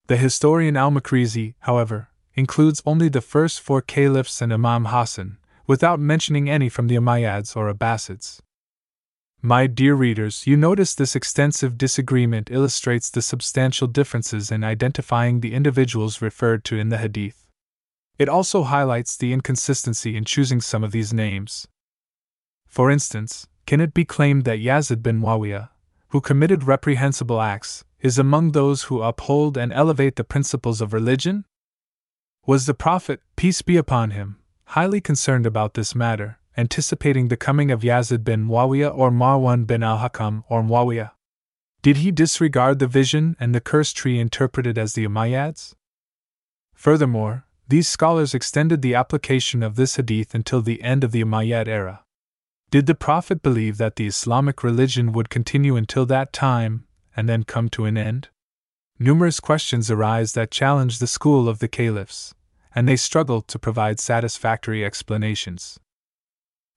[0.06, 5.98] The historian al Makrizi, however, includes only the first four caliphs and Imam Hassan, without
[5.98, 8.40] mentioning any from the Umayyads or Abbasids.
[9.40, 15.54] My dear readers, you notice this extensive disagreement illustrates the substantial differences in identifying the
[15.54, 17.46] individuals referred to in the Hadith.
[18.18, 21.66] It also highlights the inconsistency in choosing some of these names.
[22.66, 25.70] For instance, can it be claimed that Yazid bin Muawiyah,
[26.08, 31.46] who committed reprehensible acts, is among those who uphold and elevate the principles of religion?
[32.46, 34.36] Was the Prophet, peace be upon him,
[34.66, 39.82] highly concerned about this matter, anticipating the coming of Yazid bin Muawiyah or Marwan bin
[39.82, 41.12] al Hakam or Muawiyah?
[41.80, 45.74] Did he disregard the vision and the curse tree interpreted as the Umayyads?
[46.74, 51.68] Furthermore, these scholars extended the application of this hadith until the end of the Umayyad
[51.68, 52.04] era.
[52.70, 56.84] Did the Prophet believe that the Islamic religion would continue until that time
[57.16, 58.28] and then come to an end?
[58.98, 62.34] Numerous questions arise that challenge the school of the caliphs,
[62.74, 65.78] and they struggle to provide satisfactory explanations.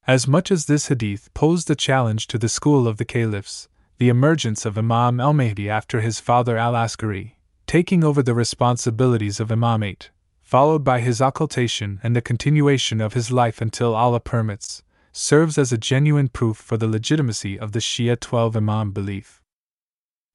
[0.08, 3.68] As much as this hadith posed a challenge to the school of the caliphs,
[3.98, 9.40] the emergence of Imam al Mahdi after his father al Askari, taking over the responsibilities
[9.40, 10.10] of imamate,
[10.42, 14.82] followed by his occultation and the continuation of his life until Allah permits,
[15.12, 19.37] serves as a genuine proof for the legitimacy of the Shia 12 Imam belief.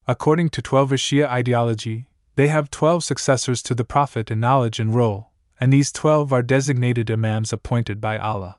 [0.09, 4.95] According to Twelver Shia ideology, they have 12 successors to the Prophet in knowledge and
[4.95, 5.31] role,
[5.61, 8.59] and these 12 are designated Imams appointed by Allah.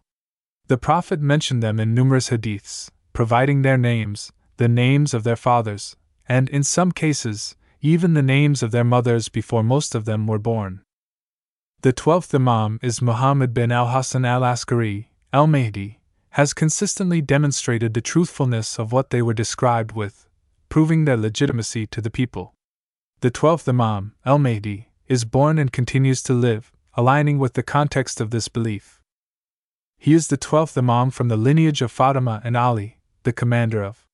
[0.67, 5.97] The Prophet mentioned them in numerous hadiths, providing their names, the names of their fathers,
[6.29, 10.39] and in some cases, even the names of their mothers before most of them were
[10.39, 10.81] born.
[11.81, 17.93] The twelfth Imam is Muhammad bin al Hasan al Askari, al Mahdi, has consistently demonstrated
[17.93, 20.29] the truthfulness of what they were described with,
[20.73, 22.55] proving their legitimacy to the people.
[23.21, 28.19] The twelfth Imam, al Mahdi, is born and continues to live, aligning with the context
[28.19, 28.99] of this belief.
[29.99, 34.07] He is the twelfth Imam from the lineage of Fatima and Ali, the commander of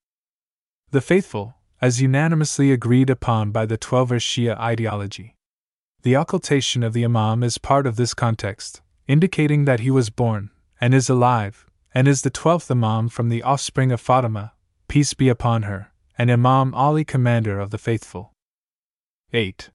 [0.91, 5.37] the faithful, as unanimously agreed upon by the Twelver Shia ideology.
[6.01, 10.49] The occultation of the Imam is part of this context, indicating that he was born,
[10.81, 14.51] and is alive, and is the twelfth Imam from the offspring of Fatima,
[14.89, 15.88] peace be upon her,
[16.19, 18.33] and Imam Ali, commander of the faithful.
[19.31, 19.69] 8.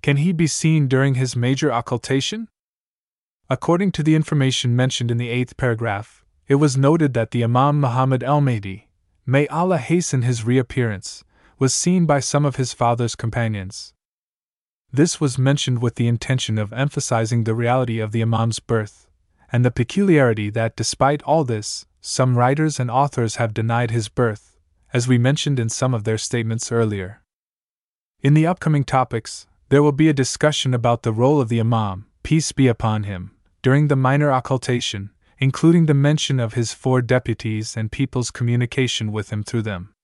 [0.00, 2.46] Can he be seen during his major occultation?
[3.48, 7.80] According to the information mentioned in the eighth paragraph, it was noted that the Imam
[7.80, 8.88] Muhammad al Mahdi,
[9.26, 11.24] may Allah hasten his reappearance,
[11.58, 13.92] was seen by some of his father's companions.
[14.92, 19.08] This was mentioned with the intention of emphasizing the reality of the Imam's birth,
[19.50, 24.49] and the peculiarity that despite all this, some writers and authors have denied his birth,
[24.92, 27.22] as we mentioned in some of their statements earlier.
[28.22, 32.06] In the upcoming topics, there will be a discussion about the role of the Imam,
[32.22, 33.30] peace be upon him,
[33.62, 39.30] during the minor occultation, including the mention of his four deputies and people's communication with
[39.30, 39.94] him through them.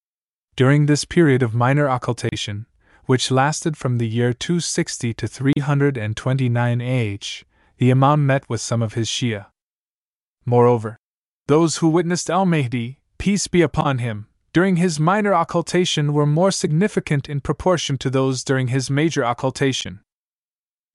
[0.54, 2.66] During this period of minor occultation,
[3.04, 7.44] which lasted from the year 260 to 329 AH,
[7.78, 9.46] the Imam met with some of his Shia.
[10.44, 10.96] Moreover,
[11.46, 14.26] those who witnessed Al Mahdi, peace be upon him,
[14.56, 20.00] during his minor occultation were more significant in proportion to those during his major occultation.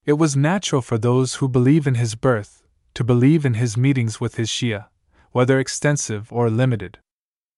[0.03, 2.63] It was natural for those who believe in his birth
[2.95, 4.87] to believe in his meetings with his Shia,
[5.29, 6.97] whether extensive or limited.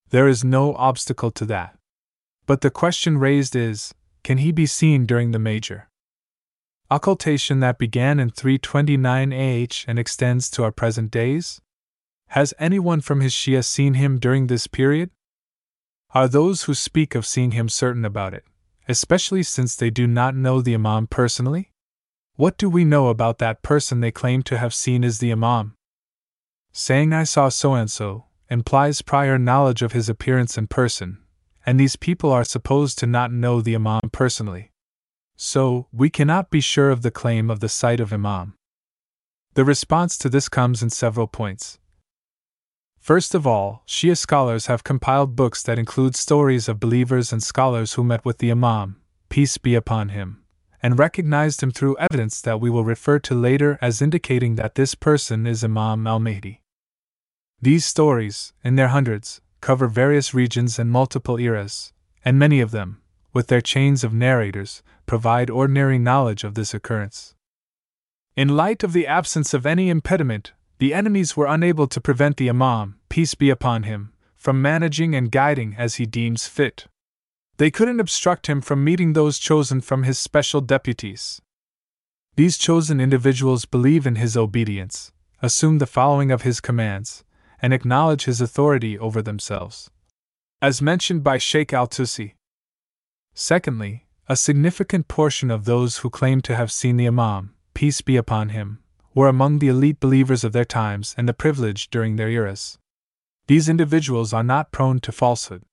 [0.09, 1.77] There is no obstacle to that.
[2.47, 3.93] But the question raised is
[4.25, 5.87] can he be seen during the major?
[6.91, 11.61] Occultation that began in 329 AH and extends to our present days?
[12.31, 15.09] Has anyone from his Shia seen him during this period?
[16.15, 18.45] Are those who speak of seeing him certain about it,
[18.87, 21.71] especially since they do not know the Imam personally?
[22.35, 25.73] What do we know about that person they claim to have seen as the Imam?
[26.71, 31.17] Saying I saw so and so implies prior knowledge of his appearance in person,
[31.65, 34.69] and these people are supposed to not know the Imam personally.
[35.35, 38.53] So, we cannot be sure of the claim of the sight of Imam.
[39.55, 41.79] The response to this comes in several points.
[43.03, 47.95] First of all, Shia scholars have compiled books that include stories of believers and scholars
[47.95, 48.95] who met with the Imam,
[49.27, 50.41] peace be upon him,
[50.81, 54.95] and recognized him through evidence that we will refer to later as indicating that this
[54.95, 56.61] person is Imam al Mahdi.
[57.61, 61.91] These stories, in their hundreds, cover various regions and multiple eras,
[62.23, 63.01] and many of them,
[63.33, 67.35] with their chains of narrators, provide ordinary knowledge of this occurrence.
[68.37, 72.49] In light of the absence of any impediment, the enemies were unable to prevent the
[72.49, 76.87] Imam, peace be upon him, from managing and guiding as he deems fit.
[77.55, 81.41] They couldn't obstruct him from meeting those chosen from his special deputies.
[82.35, 87.23] These chosen individuals believe in his obedience, assume the following of his commands,
[87.61, 89.89] and acknowledge his authority over themselves.
[90.61, 92.33] As mentioned by Sheikh Al Tusi.
[93.33, 98.17] Secondly, a significant portion of those who claim to have seen the Imam, peace be
[98.17, 98.82] upon him,
[99.13, 102.77] were among the elite believers of their times and the privileged during their eras.
[103.47, 105.63] These individuals are not prone to falsehood.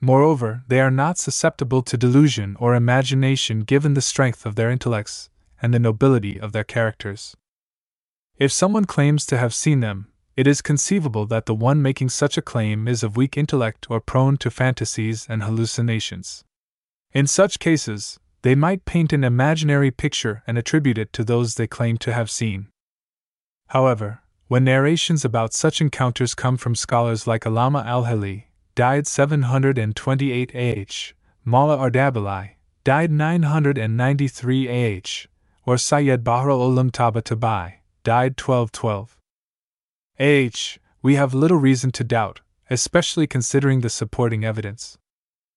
[0.00, 5.28] Moreover, they are not susceptible to delusion or imagination given the strength of their intellects
[5.60, 7.36] and the nobility of their characters.
[8.36, 12.38] If someone claims to have seen them, it is conceivable that the one making such
[12.38, 16.44] a claim is of weak intellect or prone to fantasies and hallucinations.
[17.12, 21.66] In such cases, they might paint an imaginary picture and attribute it to those they
[21.66, 22.68] claim to have seen.
[23.68, 30.54] However, when narrations about such encounters come from scholars like Allama al Hilli, died 728
[30.54, 31.12] AH,
[31.44, 32.52] Mala Ardabili,
[32.84, 35.26] died 993 AH,
[35.66, 37.74] or Sayyid Bahr Ulum Tabatabai,
[38.04, 39.18] died 1212.
[40.20, 44.96] AH, we have little reason to doubt, especially considering the supporting evidence.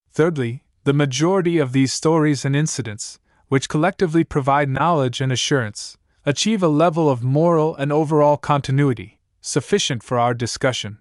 [0.09, 6.63] Thirdly, the majority of these stories and incidents, which collectively provide knowledge and assurance, achieve
[6.63, 10.99] a level of moral and overall continuity sufficient for our discussion.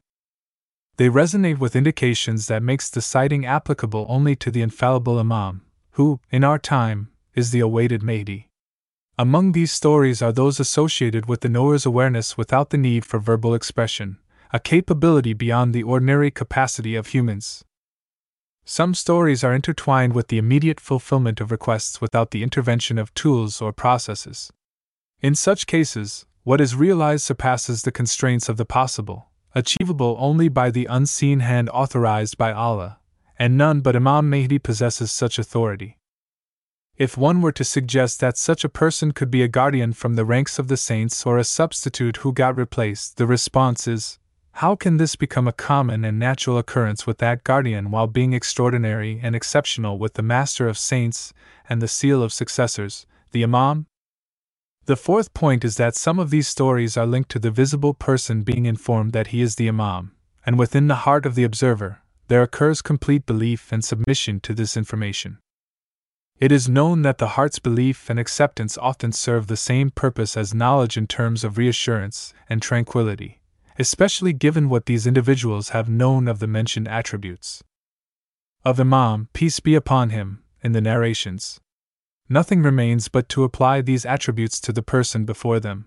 [0.96, 5.62] They resonate with indications that makes the sighting applicable only to the infallible Imam,
[5.92, 8.48] who, in our time, is the awaited Mahdi.
[9.18, 13.54] Among these stories are those associated with the knower's awareness without the need for verbal
[13.54, 14.18] expression,
[14.52, 17.64] a capability beyond the ordinary capacity of humans.
[18.64, 23.60] Some stories are intertwined with the immediate fulfillment of requests without the intervention of tools
[23.60, 24.52] or processes.
[25.20, 30.70] In such cases, what is realized surpasses the constraints of the possible, achievable only by
[30.70, 32.98] the unseen hand authorized by Allah,
[33.38, 35.98] and none but Imam Mahdi possesses such authority.
[36.96, 40.24] If one were to suggest that such a person could be a guardian from the
[40.24, 44.18] ranks of the saints or a substitute who got replaced, the response is
[44.60, 49.18] How can this become a common and natural occurrence with that guardian while being extraordinary
[49.22, 51.32] and exceptional with the master of saints
[51.66, 53.86] and the seal of successors, the Imam?
[54.84, 58.42] The fourth point is that some of these stories are linked to the visible person
[58.42, 62.42] being informed that he is the Imam, and within the heart of the observer, there
[62.42, 65.38] occurs complete belief and submission to this information.
[66.38, 70.52] It is known that the heart's belief and acceptance often serve the same purpose as
[70.52, 73.39] knowledge in terms of reassurance and tranquility,
[73.78, 77.62] especially given what these individuals have known of the mentioned attributes.
[78.64, 81.60] Of Imam, peace be upon him, in the narrations.
[82.28, 85.86] Nothing remains but to apply these attributes to the person before them.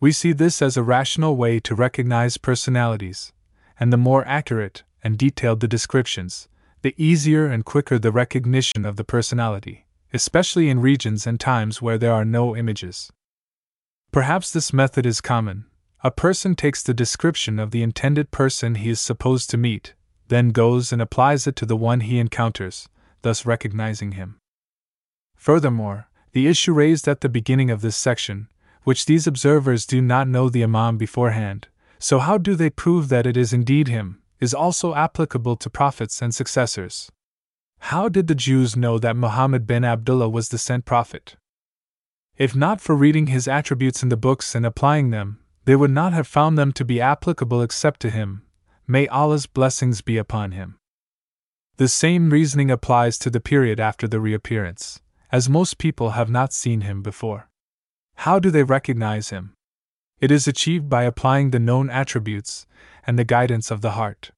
[0.00, 3.32] We see this as a rational way to recognize personalities,
[3.78, 6.48] and the more accurate and detailed the descriptions,
[6.82, 11.98] the easier and quicker the recognition of the personality, especially in regions and times where
[11.98, 13.10] there are no images.
[14.12, 15.66] Perhaps this method is common.
[16.06, 19.94] A person takes the description of the intended person he is supposed to meet,
[20.28, 22.90] then goes and applies it to the one he encounters,
[23.22, 24.36] thus recognizing him.
[25.34, 28.48] Furthermore, the issue raised at the beginning of this section,
[28.82, 33.26] which these observers do not know the Imam beforehand, so how do they prove that
[33.26, 37.10] it is indeed him, is also applicable to prophets and successors.
[37.78, 41.36] How did the Jews know that Muhammad bin Abdullah was the sent prophet?
[42.36, 46.12] If not for reading his attributes in the books and applying them, they would not
[46.12, 48.42] have found them to be applicable except to him.
[48.86, 50.76] May Allah's blessings be upon him.
[51.76, 55.00] The same reasoning applies to the period after the reappearance,
[55.32, 57.48] as most people have not seen him before.
[58.16, 59.54] How do they recognize him?
[60.20, 62.66] It is achieved by applying the known attributes
[63.06, 64.30] and the guidance of the heart.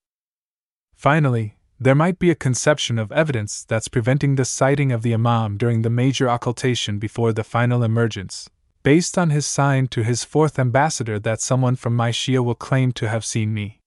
[0.95, 5.59] Finally, there might be a conception of evidence that's preventing the sighting of the Imam
[5.59, 8.49] during the major occultation before the final emergence,
[8.87, 12.93] based on his sign to his fourth ambassador that someone from my Shia will claim
[12.93, 13.81] to have seen me.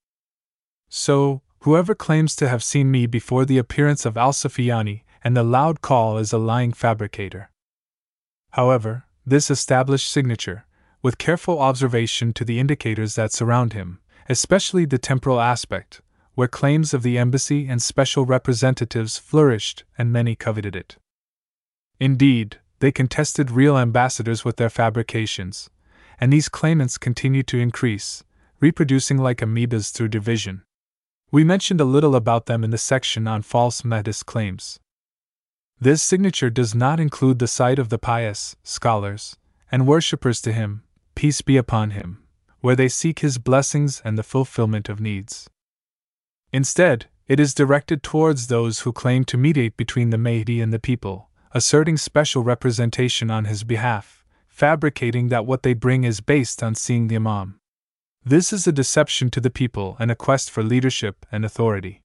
[0.90, 5.44] So, whoever claims to have seen me before the appearance of Al Sufyani and the
[5.58, 7.50] loud call is a lying fabricator.
[8.50, 10.66] However, this established signature,
[11.02, 16.02] with careful observation to the indicators that surround him, especially the temporal aspect,
[16.36, 20.98] where claims of the embassy and special representatives flourished and many coveted it.
[22.02, 25.70] Indeed, they contested real ambassadors with their fabrications,
[26.20, 28.24] and these claimants continued to increase,
[28.60, 30.64] reproducing like amoebas through division.
[31.32, 34.80] We mentioned a little about them in the section on false Mahdist claims.
[35.80, 39.38] This signature does not include the sight of the pious, scholars,
[39.72, 40.84] and worshippers to him,
[41.16, 42.24] peace be upon him,
[42.60, 45.50] where they seek his blessings and the fulfillment of needs.
[46.52, 50.80] Instead, it is directed towards those who claim to mediate between the Mahdi and the
[50.80, 56.76] people, asserting special representation on his behalf, fabricating that what they bring is based on
[56.76, 57.60] seeing the Imam.
[58.24, 62.02] This is a deception to the people and a quest for leadership and authority.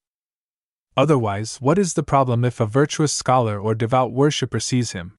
[0.96, 5.16] Otherwise, what is the problem if a virtuous scholar or devout worshipper sees him?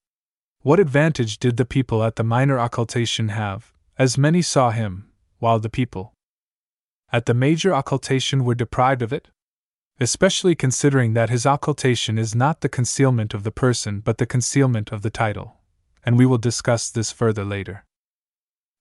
[0.61, 5.59] What advantage did the people at the minor occultation have, as many saw him, while
[5.59, 6.13] the people
[7.11, 9.27] at the major occultation were deprived of it?
[9.99, 14.91] Especially considering that his occultation is not the concealment of the person but the concealment
[14.91, 15.61] of the title,
[16.05, 17.85] and we will discuss this further later.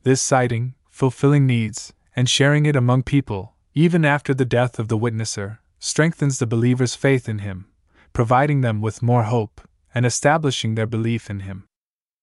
[0.02, 4.98] This sighting, fulfilling needs, and sharing it among people, even after the death of the
[4.98, 7.66] witnesser, strengthens the believer's faith in him,
[8.12, 9.60] providing them with more hope,
[9.94, 11.64] and establishing their belief in him.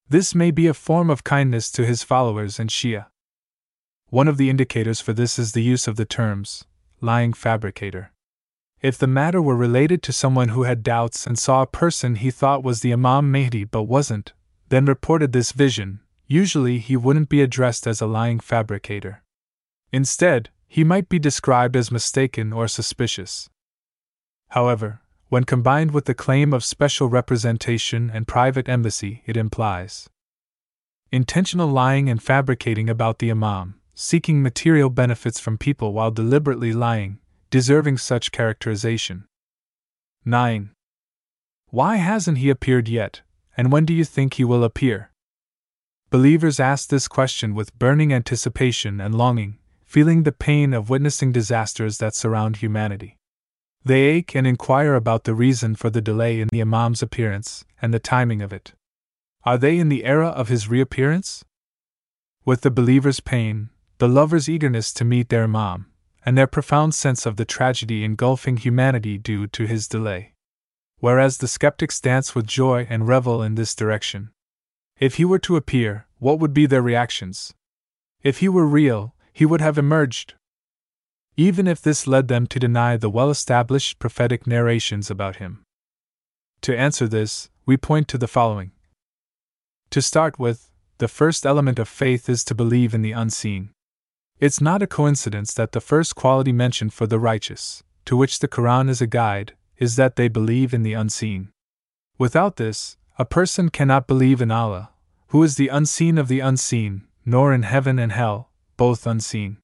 [0.10, 3.06] This may be a form of kindness to his followers and Shia.
[4.10, 6.66] One of the indicators for this is the use of the terms
[7.00, 8.12] lying fabricator.
[8.82, 12.32] If the matter were related to someone who had doubts and saw a person he
[12.32, 14.34] thought was the Imam Mahdi but wasn't,
[14.70, 19.22] then reported this vision, usually he wouldn't be addressed as a lying fabricator.
[19.92, 23.50] Instead, he might be described as mistaken or suspicious.
[24.50, 30.10] However, when combined with the claim of special representation and private embassy, it implies
[31.12, 37.20] intentional lying and fabricating about the Imam, seeking material benefits from people while deliberately lying,
[37.52, 39.26] deserving such characterization.
[40.24, 40.72] 9.
[41.68, 43.22] Why hasn't he appeared yet,
[43.58, 45.12] and when do you think he will appear?
[46.10, 51.98] Believers ask this question with burning anticipation and longing, feeling the pain of witnessing disasters
[51.98, 53.18] that surround humanity.
[53.84, 57.94] They ache and inquire about the reason for the delay in the Imam's appearance and
[57.94, 58.72] the timing of it.
[59.44, 61.44] Are they in the era of his reappearance?
[62.46, 65.91] With the believer's pain, the lover's eagerness to meet their Imam,
[66.26, 70.34] and their profound sense of the tragedy engulfing humanity due to his delay.
[71.00, 74.32] Whereas the skeptics dance with joy and revel in this direction.
[75.00, 77.54] If he were to appear, what would be their reactions?
[78.22, 80.36] If he were real, he would have emerged,
[81.38, 85.64] even if this led them to deny the well established prophetic narrations about him.
[86.62, 88.72] To answer this, we point to the following.
[89.92, 90.70] To start with,
[91.00, 93.72] the first element of faith is to believe in the unseen.
[94.42, 98.48] It's not a coincidence that the first quality mentioned for the righteous, to which the
[98.48, 101.50] Quran is a guide, is that they believe in the unseen.
[102.18, 104.90] Without this, a person cannot believe in Allah,
[105.28, 109.58] who is the unseen of the unseen, nor in heaven and hell, both unseen.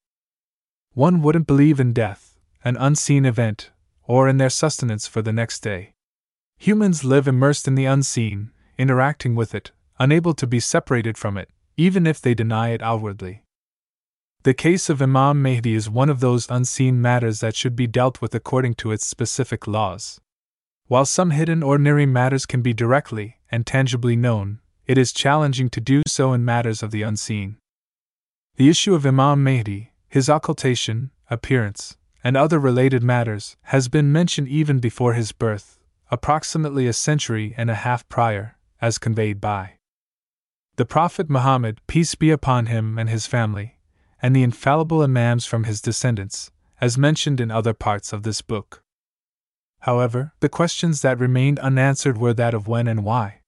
[0.93, 3.71] One wouldn't believe in death, an unseen event,
[4.03, 5.93] or in their sustenance for the next day.
[6.59, 11.49] Humans live immersed in the unseen, interacting with it, unable to be separated from it,
[11.77, 13.41] even if they deny it outwardly.
[14.47, 18.21] The case of Imam Mahdi is one of those unseen matters that should be dealt
[18.21, 20.21] with according to its specific laws.
[20.85, 25.81] While some hidden ordinary matters can be directly and tangibly known, it is challenging to
[25.81, 27.57] do so in matters of the unseen.
[28.55, 34.47] The issue of Imam Mahdi, his occultation, appearance, and other related matters, has been mentioned
[34.47, 35.77] even before his birth,
[36.09, 39.73] approximately a century and a half prior, as conveyed by
[40.77, 43.76] the Prophet Muhammad, peace be upon him and his family,
[44.21, 46.51] and the infallible Imams from his descendants,
[46.81, 48.81] as mentioned in other parts of this book.
[49.81, 53.41] However, the questions that remained unanswered were that of when and why.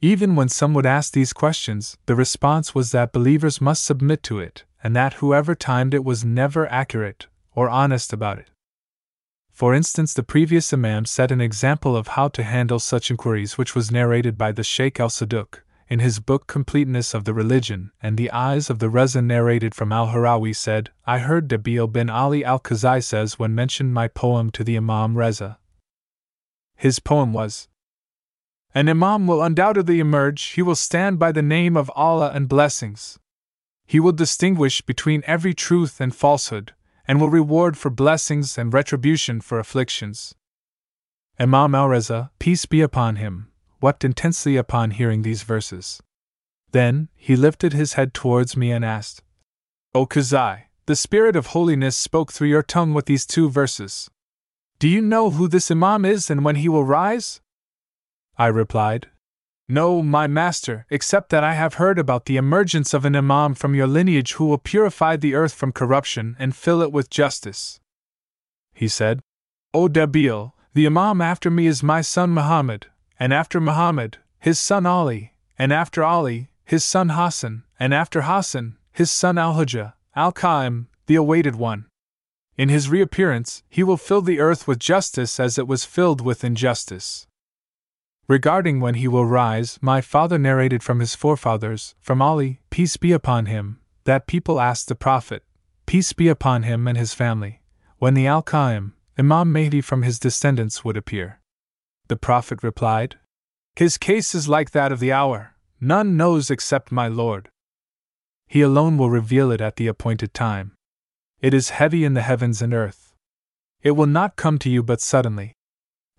[0.00, 4.38] Even when some would ask these questions, the response was that believers must submit to
[4.38, 8.50] it, and that whoever timed it was never accurate or honest about it.
[9.50, 13.74] For instance, the previous Imam set an example of how to handle such inquiries, which
[13.74, 18.16] was narrated by the Sheikh al Saduq in his book Completeness of the Religion, and
[18.16, 22.44] the eyes of the Reza narrated from al Harawi said, I heard Dabil bin Ali
[22.44, 25.58] al Khazai says when mentioned my poem to the Imam Reza.
[26.76, 27.68] His poem was,
[28.74, 33.18] An Imam will undoubtedly emerge, he will stand by the name of Allah and blessings.
[33.86, 36.74] He will distinguish between every truth and falsehood,
[37.06, 40.34] and will reward for blessings and retribution for afflictions.
[41.40, 43.50] Imam al Reza, peace be upon him,
[43.80, 46.02] wept intensely upon hearing these verses.
[46.72, 49.22] Then, he lifted his head towards me and asked,
[49.94, 54.10] O Khazai, the Spirit of holiness spoke through your tongue with these two verses.
[54.78, 57.40] Do you know who this Imam is and when he will rise?
[58.36, 59.08] I replied,
[59.70, 63.74] no, my master, except that I have heard about the emergence of an Imam from
[63.74, 67.78] your lineage who will purify the earth from corruption and fill it with justice.
[68.72, 69.20] He said,
[69.74, 72.86] O Dabil, the Imam after me is my son Muhammad,
[73.18, 78.76] and after Muhammad, his son Ali, and after Ali, his son Hassan, and after Hassan,
[78.92, 81.86] his son Al Hujjah, Al Qaim, the awaited one.
[82.56, 86.44] In his reappearance, he will fill the earth with justice as it was filled with
[86.44, 87.26] injustice.
[88.26, 93.12] Regarding when he will rise, my father narrated from his forefathers, from Ali, peace be
[93.12, 95.44] upon him, that people asked the Prophet,
[95.86, 97.62] peace be upon him and his family,
[97.98, 101.40] when the Al Qaim, Imam Mahdi from his descendants would appear.
[102.08, 103.16] The Prophet replied,
[103.76, 107.50] His case is like that of the hour, None knows except my Lord.
[108.48, 110.72] He alone will reveal it at the appointed time.
[111.40, 113.12] It is heavy in the heavens and earth.
[113.82, 115.52] It will not come to you but suddenly.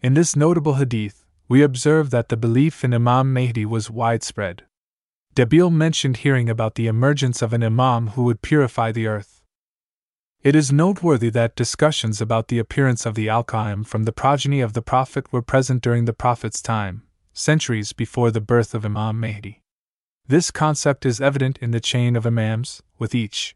[0.01, 4.63] In this notable hadith, we observe that the belief in Imam Mahdi was widespread.
[5.35, 9.38] Debil mentioned hearing about the emergence of an Imam who would purify the earth.
[10.41, 14.61] It is noteworthy that discussions about the appearance of the Al Qaim from the progeny
[14.61, 19.19] of the Prophet were present during the Prophet's time, centuries before the birth of Imam
[19.19, 19.61] Mahdi.
[20.29, 23.53] This concept is evident in the chain of Imams, with each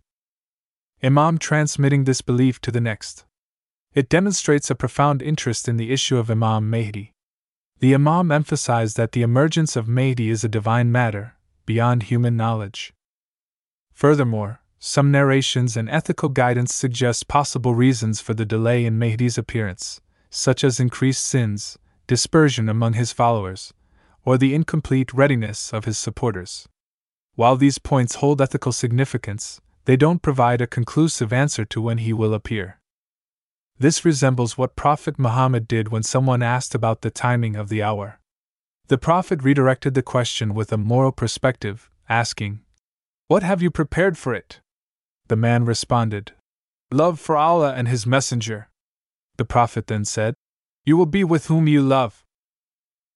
[1.01, 3.23] Imam transmitting this belief to the next.
[3.93, 7.13] It demonstrates a profound interest in the issue of Imam Mahdi.
[7.79, 12.93] The Imam emphasized that the emergence of Mahdi is a divine matter, beyond human knowledge.
[13.93, 20.01] Furthermore, some narrations and ethical guidance suggest possible reasons for the delay in Mahdi's appearance,
[20.29, 23.73] such as increased sins, dispersion among his followers,
[24.25, 26.67] or the incomplete readiness of his supporters.
[27.35, 32.11] While these points hold ethical significance, they don't provide a conclusive answer to when he
[32.11, 32.81] will appear.
[33.79, 38.19] This resembles what Prophet Muhammad did when someone asked about the timing of the hour.
[38.89, 42.59] The Prophet redirected the question with a moral perspective, asking,
[43.29, 44.59] What have you prepared for it?
[45.27, 46.33] The man responded,
[46.91, 48.69] Love for Allah and His Messenger.
[49.37, 50.35] The Prophet then said,
[50.85, 52.23] You will be with whom you love.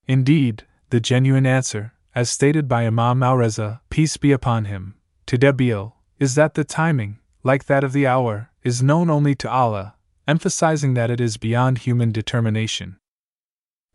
[0.07, 4.95] Indeed, the genuine answer, as stated by Imam al Reza, peace be upon him,
[5.25, 9.49] to Debil, is that the timing, like that of the hour, is known only to
[9.49, 9.97] Allah
[10.27, 12.97] emphasizing that it is beyond human determination.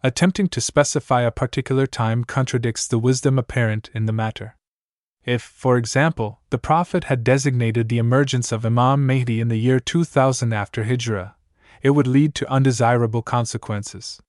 [0.02, 4.56] Attempting to specify a particular time contradicts the wisdom apparent in the matter.
[5.24, 9.78] If, for example, the Prophet had designated the emergence of Imam Mahdi in the year
[9.78, 11.36] 2000 after Hijrah,
[11.82, 14.20] it would lead to undesirable consequences.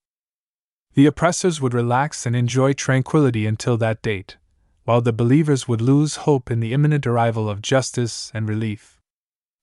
[0.94, 4.38] The oppressors would relax and enjoy tranquility until that date,
[4.84, 9.00] while the believers would lose hope in the imminent arrival of justice and relief.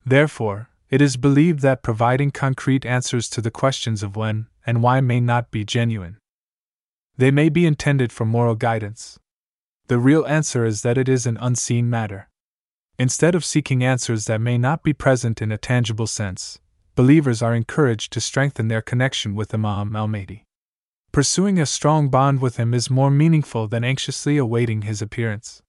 [0.04, 5.00] Therefore, it is believed that providing concrete answers to the questions of when and why
[5.00, 6.18] may not be genuine.
[7.16, 9.19] They may be intended for moral guidance.
[9.90, 12.28] The real answer is that it is an unseen matter.
[12.96, 16.60] Instead of seeking answers that may not be present in a tangible sense,
[16.94, 20.44] believers are encouraged to strengthen their connection with Imam al Mahdi.
[21.10, 25.60] Pursuing a strong bond with him is more meaningful than anxiously awaiting his appearance.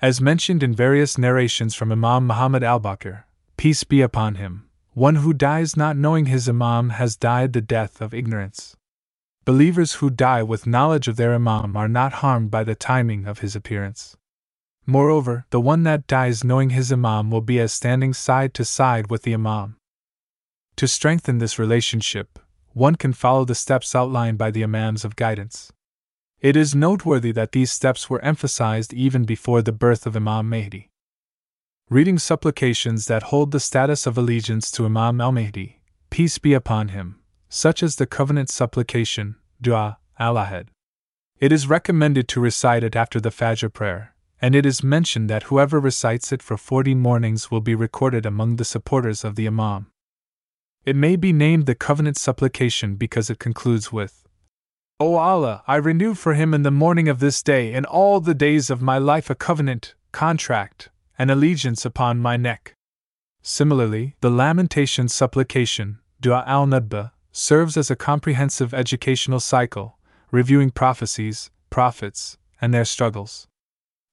[0.00, 3.24] As mentioned in various narrations from Imam Muhammad al Baqir,
[3.56, 8.00] peace be upon him, one who dies not knowing his Imam has died the death
[8.00, 8.76] of ignorance.
[9.46, 13.38] Believers who die with knowledge of their Imam are not harmed by the timing of
[13.38, 14.14] his appearance.
[14.84, 19.08] Moreover, the one that dies knowing his Imam will be as standing side to side
[19.08, 19.78] with the Imam.
[20.76, 22.38] To strengthen this relationship,
[22.74, 25.72] one can follow the steps outlined by the Imams of guidance.
[26.40, 30.90] It is noteworthy that these steps were emphasized even before the birth of Imam Mahdi
[31.88, 35.80] reading supplications that hold the status of allegiance to Imam al Mahdi,
[36.10, 40.68] peace be upon him, such as the covenant supplication, Dua al Ahad.
[41.38, 45.44] It is recommended to recite it after the Fajr prayer, and it is mentioned that
[45.44, 49.86] whoever recites it for forty mornings will be recorded among the supporters of the Imam.
[50.84, 54.22] It may be named the covenant supplication because it concludes with,
[54.98, 58.34] O Allah, I renew for him in the morning of this day and all the
[58.34, 60.88] days of my life a covenant, contract,
[61.18, 62.74] and allegiance upon my neck.
[63.42, 69.98] Similarly, the lamentation supplication, Dua al Nadba, serves as a comprehensive educational cycle,
[70.30, 73.46] reviewing prophecies, prophets, and their struggles.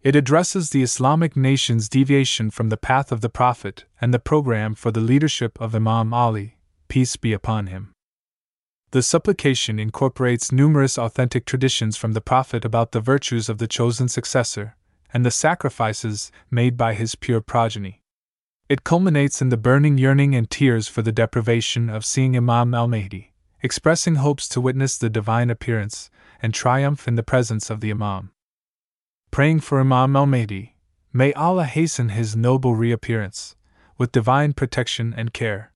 [0.01, 4.75] It addresses the Islamic nation's deviation from the path of the Prophet and the program
[4.75, 6.57] for the leadership of Imam Ali,
[6.89, 7.93] peace be upon him.
[8.91, 14.09] The supplication incorporates numerous authentic traditions from the Prophet about the virtues of the chosen
[14.09, 14.75] successor,
[15.13, 18.02] and the sacrifices made by his pure progeny.
[18.73, 22.87] It culminates in the burning yearning and tears for the deprivation of seeing Imam al
[22.87, 26.09] Mahdi, expressing hopes to witness the divine appearance
[26.41, 28.31] and triumph in the presence of the Imam.
[29.29, 30.75] Praying for Imam al Mahdi,
[31.13, 33.55] may Allah hasten his noble reappearance,
[33.99, 35.71] with divine protection and care.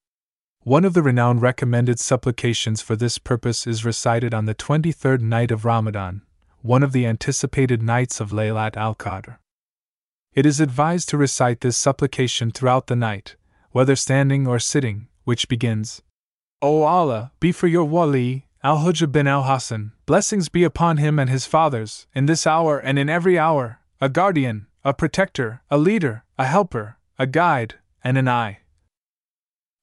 [0.64, 5.52] One of the renowned recommended supplications for this purpose is recited on the 23rd night
[5.52, 6.24] of Ramadan,
[6.64, 9.38] one of the anticipated nights of Laylat al Qadr.
[10.34, 13.36] It is advised to recite this supplication throughout the night,
[13.71, 16.01] whether standing or sitting, which begins
[16.61, 21.19] O Allah, be for your wali, Al Hujjah bin al Hassan, blessings be upon him
[21.19, 25.78] and his fathers, in this hour and in every hour, a guardian, a protector, a
[25.78, 28.59] leader, a helper, a guide, and an eye.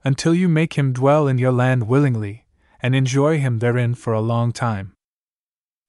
[0.02, 2.46] Until you make him dwell in your land willingly,
[2.80, 4.93] and enjoy him therein for a long time.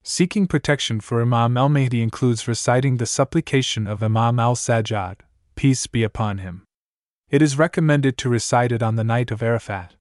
[0.07, 5.21] Seeking protection for Imam al Mahdi includes reciting the supplication of Imam al Sajjad,
[5.55, 6.63] peace be upon him.
[7.31, 9.95] It is recommended to recite it on the night of Arafat.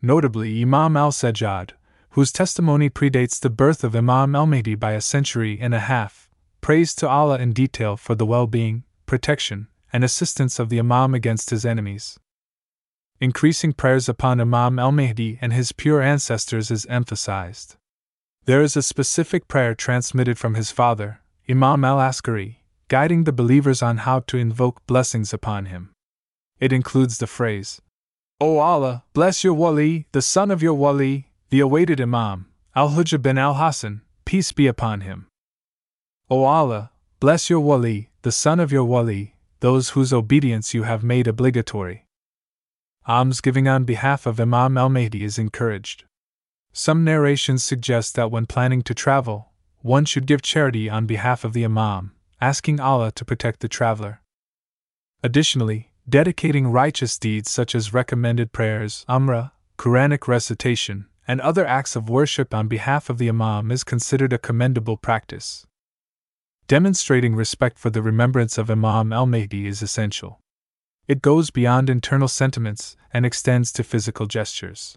[0.00, 1.72] Notably, Imam al Sajjad,
[2.10, 6.30] whose testimony predates the birth of Imam al Mahdi by a century and a half,
[6.60, 11.16] prays to Allah in detail for the well being, protection, and assistance of the Imam
[11.16, 12.20] against his enemies.
[13.18, 17.74] Increasing prayers upon Imam al Mahdi and his pure ancestors is emphasized.
[18.46, 23.82] There is a specific prayer transmitted from his father, Imam al Askari, guiding the believers
[23.82, 25.90] on how to invoke blessings upon him.
[26.58, 27.80] It includes the phrase,
[28.40, 33.20] O Allah, bless your wali, the son of your wali, the awaited Imam, Al Hujjah
[33.20, 35.26] bin al Hassan, peace be upon him.
[36.30, 41.04] O Allah, bless your wali, the son of your wali, those whose obedience you have
[41.04, 42.06] made obligatory.
[43.06, 46.04] Alms giving on behalf of Imam al Mahdi is encouraged.
[46.72, 49.50] Some narrations suggest that when planning to travel,
[49.80, 54.20] one should give charity on behalf of the Imam, asking Allah to protect the traveler.
[55.22, 62.08] Additionally, dedicating righteous deeds such as recommended prayers, Umrah, Quranic recitation, and other acts of
[62.08, 65.66] worship on behalf of the Imam is considered a commendable practice.
[66.66, 70.40] Demonstrating respect for the remembrance of Imam al Mahdi is essential.
[71.08, 74.96] It goes beyond internal sentiments and extends to physical gestures.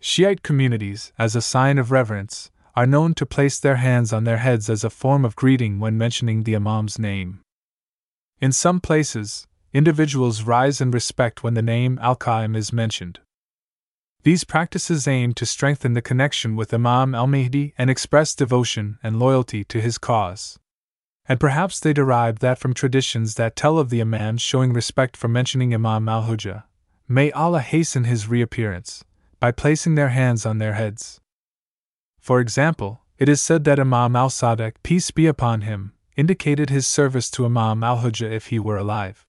[0.00, 4.38] Shiite communities, as a sign of reverence, are known to place their hands on their
[4.38, 7.40] heads as a form of greeting when mentioning the Imam's name.
[8.40, 13.20] In some places, individuals rise in respect when the name Al Qaim is mentioned.
[14.24, 19.18] These practices aim to strengthen the connection with Imam al Mahdi and express devotion and
[19.18, 20.58] loyalty to his cause.
[21.26, 25.28] And perhaps they derive that from traditions that tell of the Imam showing respect for
[25.28, 26.64] mentioning Imam al Hujjah.
[27.06, 29.04] May Allah hasten his reappearance
[29.44, 31.20] by placing their hands on their heads.
[32.18, 36.86] For example, it is said that Imam al Sadiq, peace be upon him, indicated his
[36.86, 39.26] service to Imam al Hujjah if he were alive.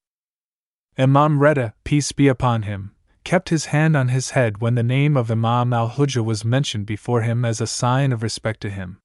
[0.98, 2.96] Imam Reda, peace be upon him,
[3.26, 6.86] kept his hand on his head when the name of Imam al Hujjah was mentioned
[6.86, 9.00] before him as a sign of respect to him.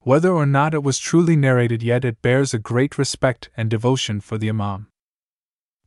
[0.00, 4.20] Whether or not it was truly narrated, yet it bears a great respect and devotion
[4.20, 4.88] for the Imam.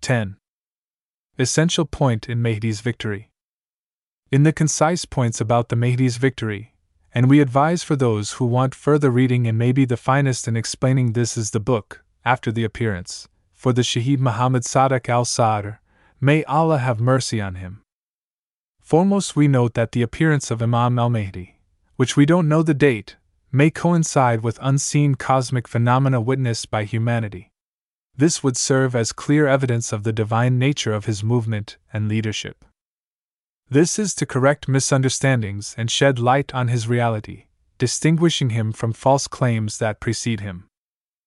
[0.01, 0.37] 10.
[1.37, 3.29] Essential point in Mahdi's victory.
[4.35, 6.73] In the concise points about the Mahdi's victory,
[7.13, 11.13] and we advise for those who want further reading and maybe the finest in explaining
[11.13, 15.79] this is the book, after the appearance, for the Shaheed Muhammad Sadiq al Sadr,
[16.19, 17.81] may Allah have mercy on him.
[18.81, 21.55] Foremost, we note that the appearance of Imam al Mahdi,
[21.95, 23.15] which we don't know the date,
[23.53, 27.53] may coincide with unseen cosmic phenomena witnessed by humanity.
[28.17, 32.65] This would serve as clear evidence of the divine nature of his movement and leadership.
[33.69, 37.45] This is to correct misunderstandings and shed light on his reality,
[37.79, 40.67] distinguishing him from false claims that precede him.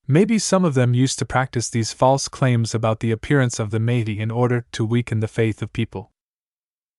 [0.06, 3.80] Maybe some of them used to practice these false claims about the appearance of the
[3.80, 6.12] Mahdi in order to weaken the faith of people.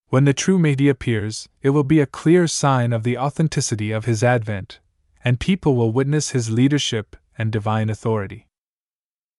[0.09, 4.05] When the true Mahdi appears, it will be a clear sign of the authenticity of
[4.05, 4.79] his advent,
[5.23, 8.45] and people will witness his leadership and divine authority.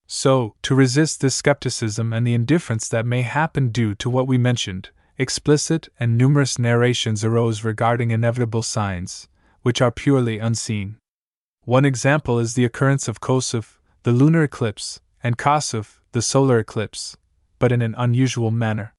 [0.07, 4.39] So, to resist this skepticism and the indifference that may happen due to what we
[4.39, 9.29] mentioned, explicit and numerous narrations arose regarding inevitable signs,
[9.63, 10.97] which are purely unseen.
[11.65, 17.17] One example is the occurrence of Kosuf, the lunar eclipse, and Kasuf, the solar eclipse,
[17.59, 18.95] but in an unusual manner.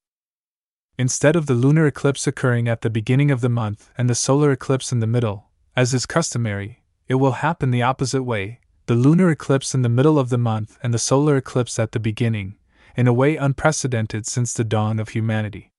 [0.98, 4.52] Instead of the lunar eclipse occurring at the beginning of the month and the solar
[4.52, 9.30] eclipse in the middle, as is customary, it will happen the opposite way the lunar
[9.30, 12.56] eclipse in the middle of the month and the solar eclipse at the beginning,
[12.96, 15.71] in a way unprecedented since the dawn of humanity.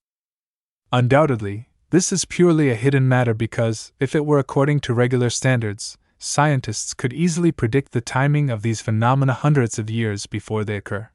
[0.93, 5.97] Undoubtedly, this is purely a hidden matter because, if it were according to regular standards,
[6.19, 11.09] scientists could easily predict the timing of these phenomena hundreds of years before they occur.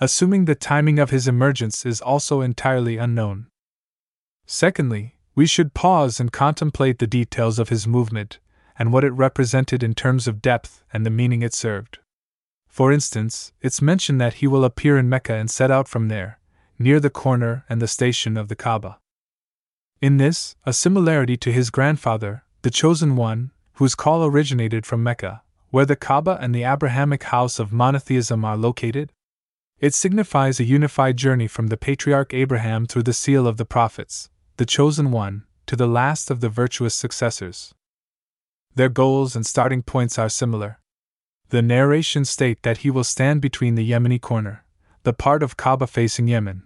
[0.00, 3.48] Assuming the timing of his emergence is also entirely unknown.
[4.46, 8.38] Secondly, we should pause and contemplate the details of his movement
[8.78, 11.98] and what it represented in terms of depth and the meaning it served.
[12.66, 16.38] For instance, it's mentioned that he will appear in Mecca and set out from there,
[16.78, 18.98] near the corner and the station of the Kaaba.
[20.02, 25.42] In this, a similarity to his grandfather, the Chosen One, whose call originated from Mecca,
[25.70, 29.12] where the Kaaba and the Abrahamic house of monotheism are located.
[29.78, 34.28] It signifies a unified journey from the patriarch Abraham through the seal of the prophets,
[34.56, 37.72] the Chosen One, to the last of the virtuous successors.
[38.74, 40.80] Their goals and starting points are similar.
[41.50, 44.64] The narrations state that he will stand between the Yemeni corner,
[45.04, 46.64] the part of Kaaba facing Yemen,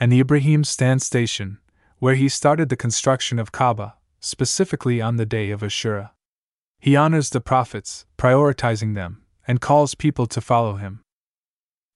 [0.00, 1.58] and the Ibrahim stand station,
[1.98, 6.10] where he started the construction of Kaaba, specifically on the day of Ashura.
[6.78, 11.00] He honors the prophets, prioritizing them, and calls people to follow him.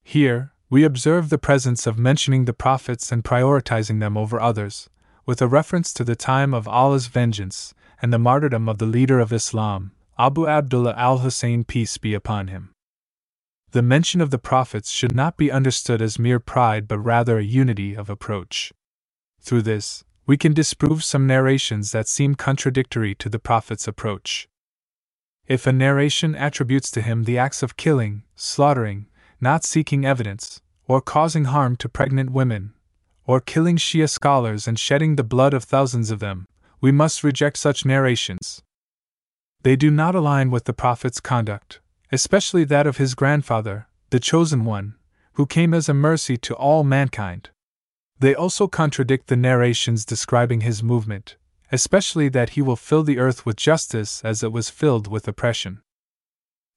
[0.03, 4.89] Here, we observe the presence of mentioning the prophets and prioritizing them over others,
[5.25, 9.19] with a reference to the time of Allah's vengeance and the martyrdom of the leader
[9.19, 12.71] of Islam, Abu Abdullah al Hussein, peace be upon him.
[13.71, 17.43] The mention of the prophets should not be understood as mere pride but rather a
[17.43, 18.73] unity of approach.
[19.43, 24.47] Through this, we can disprove some narrations that seem contradictory to the prophet's approach.
[25.47, 29.07] If a narration attributes to him the acts of killing, slaughtering,
[29.41, 32.73] not seeking evidence, or causing harm to pregnant women,
[33.25, 36.47] or killing Shia scholars and shedding the blood of thousands of them,
[36.79, 38.61] we must reject such narrations.
[39.63, 41.81] They do not align with the Prophet's conduct,
[42.13, 44.95] especially that of his grandfather, the Chosen One,
[45.33, 47.49] who came as a mercy to all mankind.
[48.23, 51.35] They also contradict the narrations describing his movement,
[51.73, 55.81] especially that he will fill the earth with justice as it was filled with oppression.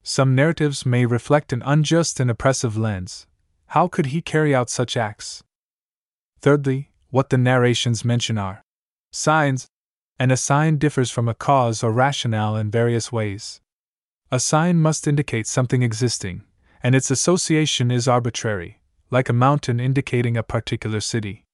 [0.03, 3.29] Some narratives may reflect an unjust and oppressive lens.
[3.67, 5.45] How could he carry out such acts?
[6.41, 8.65] Thirdly, what the narrations mention are
[9.13, 9.69] signs,
[10.19, 13.61] and a sign differs from a cause or rationale in various ways.
[14.33, 16.43] A sign must indicate something existing,
[16.83, 18.81] and its association is arbitrary,
[19.11, 21.45] like a mountain indicating a particular city.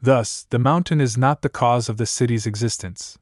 [0.00, 3.18] Thus, the mountain is not the cause of the city's existence.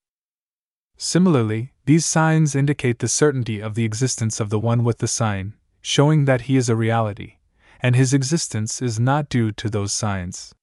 [0.97, 5.55] Similarly, these signs indicate the certainty of the existence of the one with the sign,
[5.83, 7.35] showing that he is a reality,
[7.81, 10.55] and his existence is not due to those signs.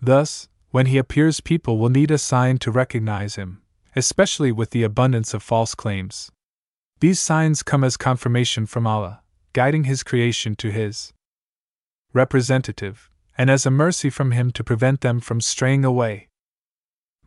[0.00, 3.62] Thus, when he appears, people will need a sign to recognize him,
[3.96, 6.30] especially with the abundance of false claims.
[7.00, 9.22] These signs come as confirmation from Allah,
[9.52, 11.12] guiding His creation to His
[12.12, 16.28] representative, and as a mercy from Him to prevent them from straying away.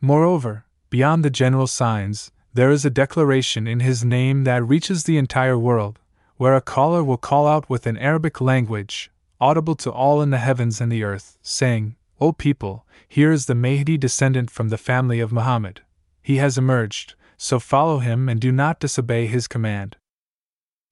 [0.00, 5.18] Moreover, beyond the general signs, there is a declaration in His name that reaches the
[5.18, 5.98] entire world,
[6.36, 9.10] where a caller will call out with an Arabic language,
[9.40, 13.54] audible to all in the heavens and the earth, saying, O people, here is the
[13.54, 15.82] Mahdi descendant from the family of Muhammad.
[16.22, 19.96] He has emerged, so follow him and do not disobey his command.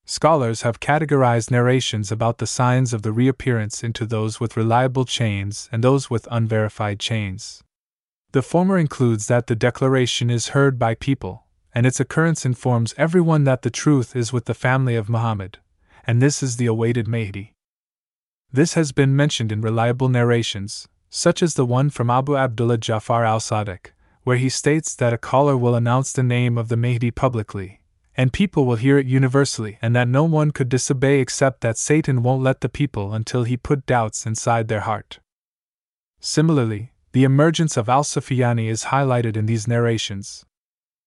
[0.07, 5.67] Scholars have categorized narrations about the signs of the reappearance into those with reliable chains
[5.71, 7.63] and those with unverified chains.
[8.31, 13.45] The former includes that the declaration is heard by people, and its occurrence informs everyone
[13.45, 15.57] that the truth is with the family of Muhammad,
[16.05, 17.53] and this is the awaited Mahdi.
[18.51, 23.25] This has been mentioned in reliable narrations, such as the one from Abu Abdullah Jafar
[23.25, 23.87] al Sadiq,
[24.23, 27.79] where he states that a caller will announce the name of the Mahdi publicly,
[28.17, 32.23] and people will hear it universally, and that no one could disobey except that Satan
[32.23, 35.19] won't let the people until he put doubts inside their heart.
[36.19, 40.45] Similarly, the emergence of Al Sufyani is highlighted in these narrations.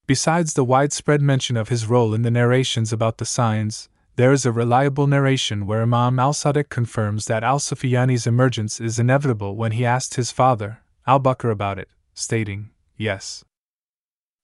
[0.06, 4.46] Besides the widespread mention of his role in the narrations about the signs, there is
[4.46, 9.72] a reliable narration where Imam al Sadiq confirms that al Sufyani's emergence is inevitable when
[9.72, 13.44] he asked his father, al Baqir, about it, stating, Yes.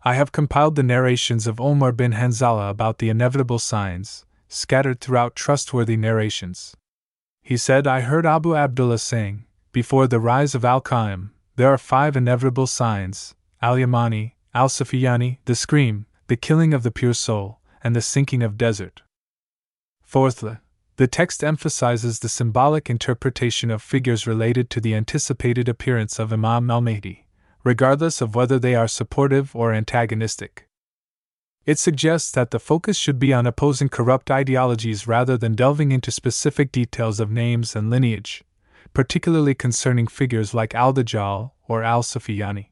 [0.07, 5.35] I have compiled the narrations of Omar bin Hanzala about the inevitable signs, scattered throughout
[5.35, 6.77] trustworthy narrations.
[7.43, 11.79] He said, I heard Abu Abdullah saying, Before the rise of Al Qaim, there are
[11.79, 17.61] five inevitable signs Al Yamani, Al Sufyani, the scream, the killing of the pure soul,
[17.83, 19.01] and the sinking of desert.
[20.03, 20.59] Fourthly,
[20.97, 26.71] the text emphasizes the symbolic interpretation of figures related to the anticipated appearance of Imam
[26.71, 27.24] al Mahdi
[27.65, 30.69] regardless of whether they are supportive or antagonistic.
[31.67, 36.11] It suggests that the focus should be on opposing corrupt ideologies rather than delving into
[36.11, 38.45] specific details of names and lineage,
[38.93, 42.69] particularly concerning figures like Al Dajjal or Al Sufyani.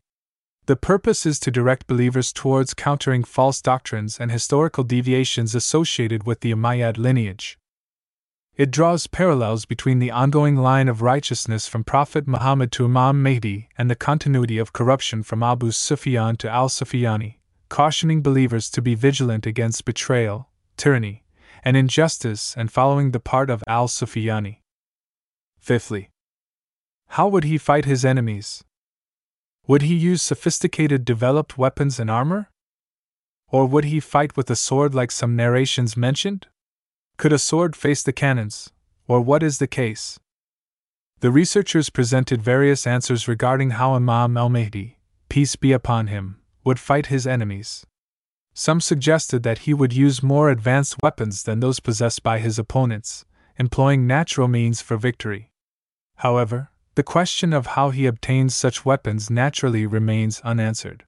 [0.67, 6.41] The purpose is to direct believers towards countering false doctrines and historical deviations associated with
[6.41, 7.59] the Umayyad lineage.
[8.55, 13.71] It draws parallels between the ongoing line of righteousness from Prophet Muhammad to Imam Mahdi
[13.79, 17.37] and the continuity of corruption from Abu Sufyan to al Sufyani,
[17.71, 21.25] cautioning believers to be vigilant against betrayal, tyranny,
[21.65, 24.59] and injustice and following the part of al Sufyani.
[25.59, 26.11] Fifthly,
[27.09, 28.63] how would he fight his enemies?
[29.67, 32.51] Would he use sophisticated developed weapons and armor?
[33.49, 36.49] Or would he fight with a sword like some narrations mentioned?
[37.17, 38.71] Could a sword face the cannons,
[39.07, 40.19] or what is the case?
[41.21, 44.99] The researchers presented various answers regarding how Imam al Mahdi,
[45.29, 47.87] peace be upon him, would fight his enemies.
[48.55, 53.25] Some suggested that he would use more advanced weapons than those possessed by his opponents,
[53.57, 55.53] employing natural means for victory.
[56.17, 61.05] However, the question of how he obtains such weapons naturally remains unanswered.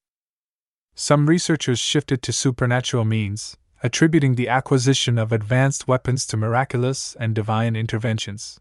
[0.95, 7.35] Some researchers shifted to supernatural means, attributing the acquisition of advanced weapons to miraculous and
[7.35, 8.59] divine interventions.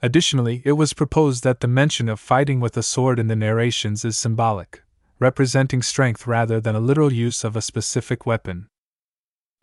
[0.00, 4.02] Additionally, it was proposed that the mention of fighting with a sword in the narrations
[4.02, 4.82] is symbolic,
[5.18, 8.66] representing strength rather than a literal use of a specific weapon.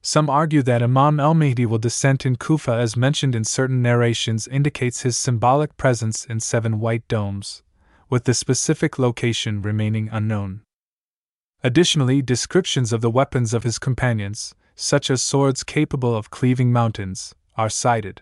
[0.03, 4.47] Some argue that Imam al Mahdi will descend in Kufa as mentioned in certain narrations
[4.47, 7.63] indicates his symbolic presence in seven white domes,
[8.11, 10.61] with the specific location remaining unknown.
[11.63, 17.35] Additionally, descriptions of the weapons of his companions, such as swords capable of cleaving mountains,
[17.55, 18.21] are cited.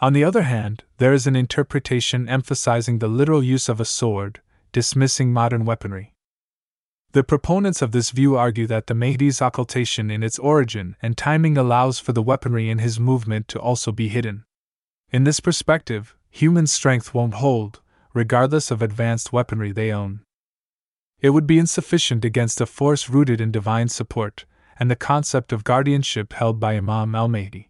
[0.00, 4.40] On the other hand, there is an interpretation emphasizing the literal use of a sword,
[4.72, 6.14] dismissing modern weaponry.
[7.12, 11.58] The proponents of this view argue that the Mahdi's occultation in its origin and timing
[11.58, 14.44] allows for the weaponry in his movement to also be hidden.
[15.10, 17.80] In this perspective, human strength won't hold,
[18.14, 20.20] regardless of advanced weaponry they own.
[21.20, 24.46] It would be insufficient against a force rooted in divine support
[24.80, 27.68] and the concept of guardianship held by Imam al Mahdi.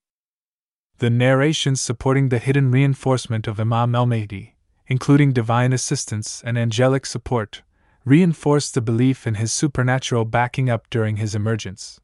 [0.99, 4.55] The narrations supporting the hidden reinforcement of Imam al Mahdi,
[4.87, 7.63] including divine assistance and angelic support,
[8.05, 12.01] reinforced the belief in his supernatural backing up during his emergence.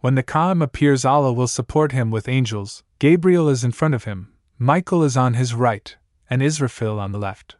[0.00, 4.04] When the Qa'im appears, Allah will support him with angels, Gabriel is in front of
[4.04, 5.96] him, Michael is on his right,
[6.28, 7.56] and Israfil on the left.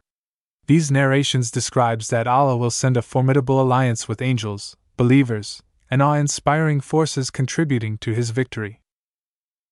[0.67, 5.63] These narrations describes that Allah will send a formidable alliance with angels, believers,
[5.93, 8.81] and awe-inspiring forces contributing to his victory.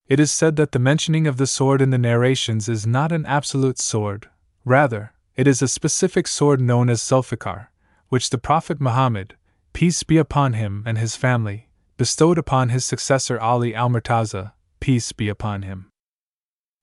[0.08, 3.26] It is said that the mentioning of the sword in the narrations is not an
[3.26, 4.30] absolute sword,
[4.64, 7.70] rather, it is a specific sword known as Zulfikar,
[8.10, 9.36] which the Prophet Muhammad,
[9.74, 15.12] peace be upon him and his family, bestowed upon his successor Ali al Murtaza, peace
[15.14, 15.90] be upon him.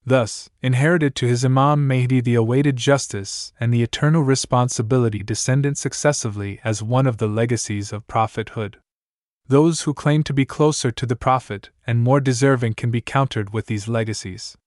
[0.05, 6.59] Thus, inherited to his Imam Mahdi the awaited justice and the eternal responsibility descendant successively
[6.64, 8.78] as one of the legacies of prophethood.
[9.49, 13.51] Those who claim to be closer to the Prophet and more deserving can be countered
[13.55, 14.59] with these legacies.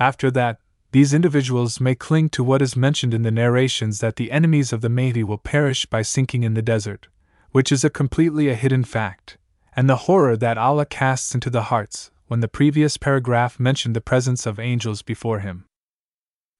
[0.00, 0.58] After that,
[0.90, 4.80] these individuals may cling to what is mentioned in the narrations that the enemies of
[4.80, 7.06] the Mahdi will perish by sinking in the desert,
[7.52, 9.38] which is a completely a hidden fact,
[9.76, 14.00] and the horror that Allah casts into the hearts when the previous paragraph mentioned the
[14.00, 15.64] presence of angels before him.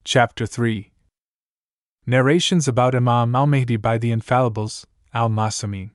[0.04, 0.92] Chapter 3
[2.06, 5.90] Narrations about Imam al Mahdi by the Infallibles, al Ma'sumin.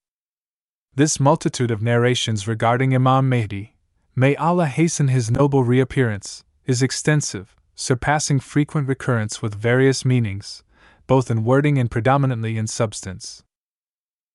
[0.93, 3.77] This multitude of narrations regarding Imam Mahdi,
[4.13, 10.63] may Allah hasten his noble reappearance, is extensive surpassing frequent recurrence with various meanings,
[11.07, 13.43] both in wording and predominantly in substance.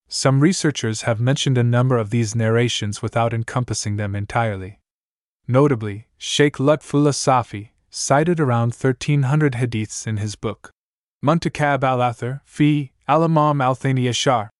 [0.08, 4.80] Some researchers have mentioned a number of these narrations without encompassing them entirely.
[5.46, 10.70] Notably, Sheikh Lutfullah Safi cited around 1300 hadiths in his book,
[11.22, 14.50] Muntakhab al Athar, fi al Imam al Thani Ashar,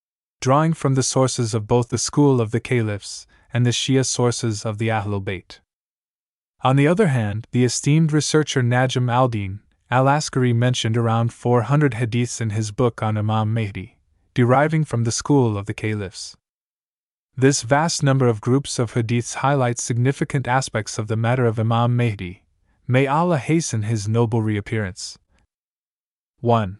[0.40, 4.64] drawing from the sources of both the school of the caliphs and the Shia sources
[4.64, 5.60] of the Ahlul Bayt.
[6.62, 9.60] On the other hand, the esteemed researcher Najm al Din
[9.90, 13.96] al Askari mentioned around 400 hadiths in his book on Imam Mahdi,
[14.34, 16.36] deriving from the school of the caliphs.
[17.36, 21.96] This vast number of groups of hadiths highlights significant aspects of the matter of Imam
[21.96, 22.42] Mahdi.
[22.88, 25.18] May Allah hasten his noble reappearance.
[26.40, 26.78] 1.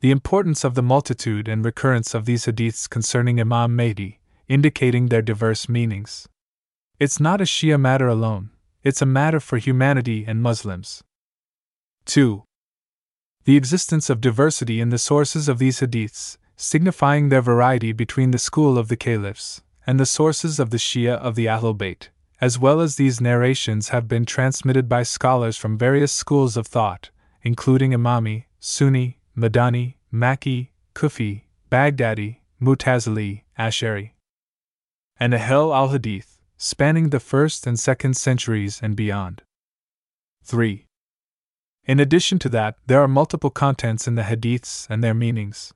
[0.00, 5.22] The importance of the multitude and recurrence of these hadiths concerning Imam Mahdi, indicating their
[5.22, 6.28] diverse meanings.
[7.00, 8.50] It's not a Shia matter alone,
[8.84, 11.02] it's a matter for humanity and Muslims.
[12.04, 12.44] 2.
[13.44, 18.38] The existence of diversity in the sources of these hadiths, signifying their variety between the
[18.38, 22.08] school of the caliphs and the sources of the Shia of the Ahlul Bayt,
[22.40, 27.10] as well as these narrations have been transmitted by scholars from various schools of thought,
[27.42, 34.10] including Imami, Sunni, Madani, Maki, Kufi, Baghdadi, Mutazili, Ashari,
[35.20, 39.42] and Ahl al Hadith spanning the first and second centuries and beyond.
[40.42, 40.86] 3.
[41.84, 45.72] In addition to that, there are multiple contents in the hadiths and their meanings.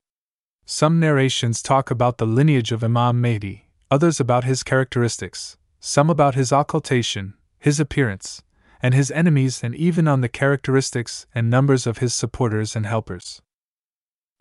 [0.67, 6.35] Some narrations talk about the lineage of Imam Mahdi, others about his characteristics, some about
[6.35, 8.43] his occultation, his appearance,
[8.83, 13.41] and his enemies, and even on the characteristics and numbers of his supporters and helpers.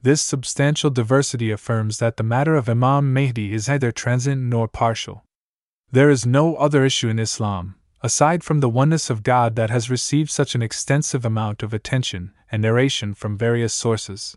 [0.04, 5.24] This substantial diversity affirms that the matter of Imam Mahdi is neither transient nor partial.
[5.92, 9.92] There is no other issue in Islam, aside from the oneness of God, that has
[9.92, 14.36] received such an extensive amount of attention and narration from various sources.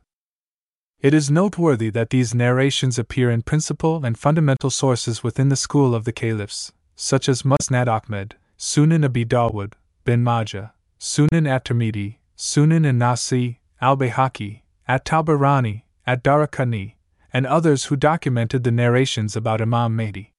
[1.01, 5.95] It is noteworthy that these narrations appear in principal and fundamental sources within the school
[5.95, 9.73] of the caliphs, such as Musnad Ahmed, Sunan Abi Dawud,
[10.05, 16.95] Bin Majah, Sunan at Tirmidhi, Sunan an Nasa'i, al Bayhaqi, at Tabarani, at Daraqutni,
[17.33, 20.33] and others who documented the narrations about Imam Mahdi.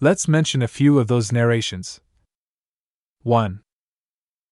[0.00, 2.00] Let's mention a few of those narrations.
[3.22, 3.62] 1.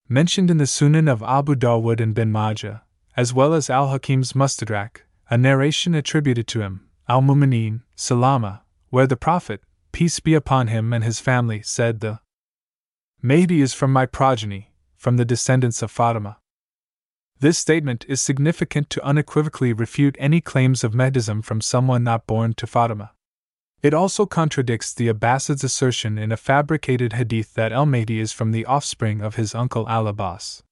[0.09, 2.83] Mentioned in the Sunan of Abu Dawud and Bin Majah,
[3.17, 9.07] as well as Al Hakim's Mustadrak, a narration attributed to him, Al Mumineen, Salama, where
[9.07, 9.61] the Prophet,
[9.93, 12.21] peace be upon him and his family, said, The
[13.23, 16.39] Mahdi is from my progeny, from the descendants of Fatima.
[17.41, 22.53] This statement is significant to unequivocally refute any claims of Mahdism from someone not born
[22.55, 23.13] to Fatima.
[23.83, 28.53] It also contradicts the Abbasid's assertion in a fabricated hadith that Al Mahdi is from
[28.53, 30.63] the offspring of his uncle Al Abbas.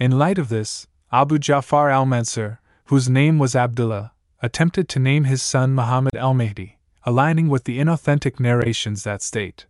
[0.00, 5.24] In light of this, Abu Ja'far al Mansur, whose name was Abdullah, attempted to name
[5.24, 9.66] his son Muhammad al Mahdi, aligning with the inauthentic narrations that state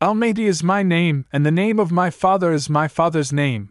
[0.00, 3.70] Al Mahdi is my name, and the name of my father is my father's name,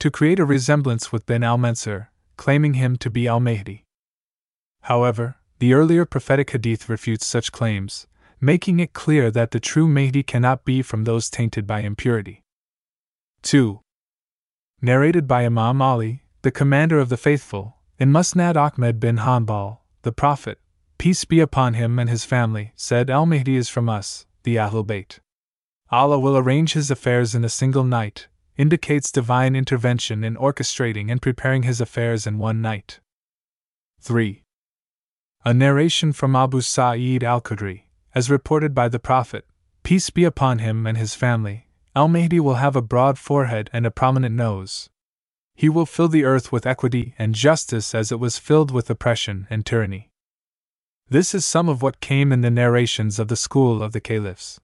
[0.00, 3.84] to create a resemblance with Ben al Mansur, claiming him to be al Mahdi.
[4.82, 8.06] However, the earlier prophetic hadith refutes such claims,
[8.40, 12.42] making it clear that the true Mahdi cannot be from those tainted by impurity.
[13.42, 13.80] 2.
[14.80, 20.12] Narrated by Imam Ali, the commander of the faithful, in Musnad Ahmed bin Hanbal, the
[20.12, 20.58] Prophet,
[20.96, 24.86] peace be upon him and his family, said Al Mahdi is from us, the Ahlul
[24.86, 25.18] Bayt.
[25.90, 28.28] Allah will arrange his affairs in a single night,
[28.60, 33.00] indicates divine intervention in orchestrating and preparing his affairs in one night.
[34.02, 34.42] 3.
[35.46, 37.84] A narration from Abu Sa'id al Khudri,
[38.14, 39.46] as reported by the Prophet,
[39.82, 43.86] peace be upon him and his family, Al Mahdi will have a broad forehead and
[43.86, 44.90] a prominent nose.
[45.54, 49.46] He will fill the earth with equity and justice as it was filled with oppression
[49.48, 50.10] and tyranny.
[51.08, 54.60] This is some of what came in the narrations of the school of the caliphs.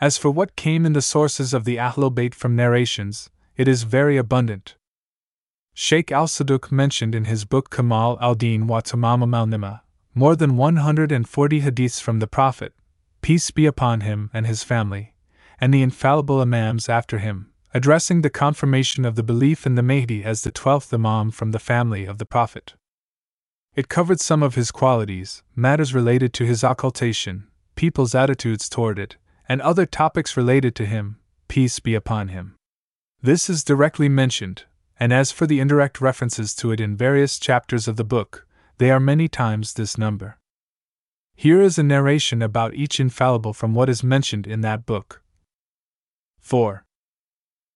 [0.00, 3.82] As for what came in the sources of the Ahlul Bayt from narrations, it is
[3.82, 4.76] very abundant.
[5.74, 9.80] Sheikh al Saduq mentioned in his book Kamal al Din wa Tamam al Nima
[10.14, 12.74] more than 140 hadiths from the Prophet,
[13.22, 15.14] peace be upon him and his family,
[15.60, 20.24] and the infallible Imams after him, addressing the confirmation of the belief in the Mahdi
[20.24, 22.74] as the twelfth Imam from the family of the Prophet.
[23.76, 27.46] It covered some of his qualities, matters related to his occultation,
[27.76, 29.16] people's attitudes toward it,
[29.50, 31.18] and other topics related to him,
[31.48, 32.54] peace be upon him.
[33.20, 34.62] This is directly mentioned,
[35.00, 38.46] and as for the indirect references to it in various chapters of the book,
[38.78, 40.38] they are many times this number.
[41.34, 45.20] Here is a narration about each infallible from what is mentioned in that book.
[46.38, 46.84] 4.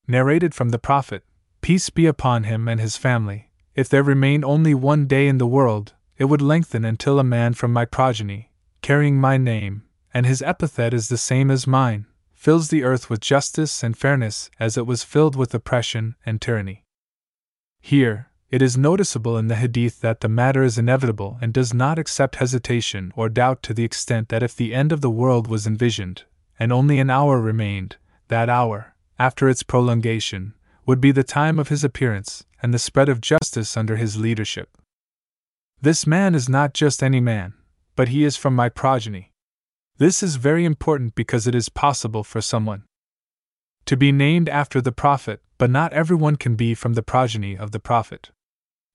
[0.06, 1.24] Narrated from the Prophet,
[1.60, 5.54] peace be upon him and his family, if there remained only one day in the
[5.58, 9.82] world, it would lengthen until a man from my progeny, carrying my name,
[10.14, 14.48] and his epithet is the same as mine, fills the earth with justice and fairness
[14.60, 16.84] as it was filled with oppression and tyranny.
[17.80, 21.98] Here, it is noticeable in the Hadith that the matter is inevitable and does not
[21.98, 25.66] accept hesitation or doubt to the extent that if the end of the world was
[25.66, 26.22] envisioned,
[26.58, 27.96] and only an hour remained,
[28.28, 30.54] that hour, after its prolongation,
[30.86, 34.78] would be the time of his appearance and the spread of justice under his leadership.
[35.80, 37.54] This man is not just any man,
[37.96, 39.32] but he is from my progeny.
[39.96, 42.82] This is very important because it is possible for someone
[43.86, 47.70] to be named after the Prophet, but not everyone can be from the progeny of
[47.70, 48.30] the Prophet.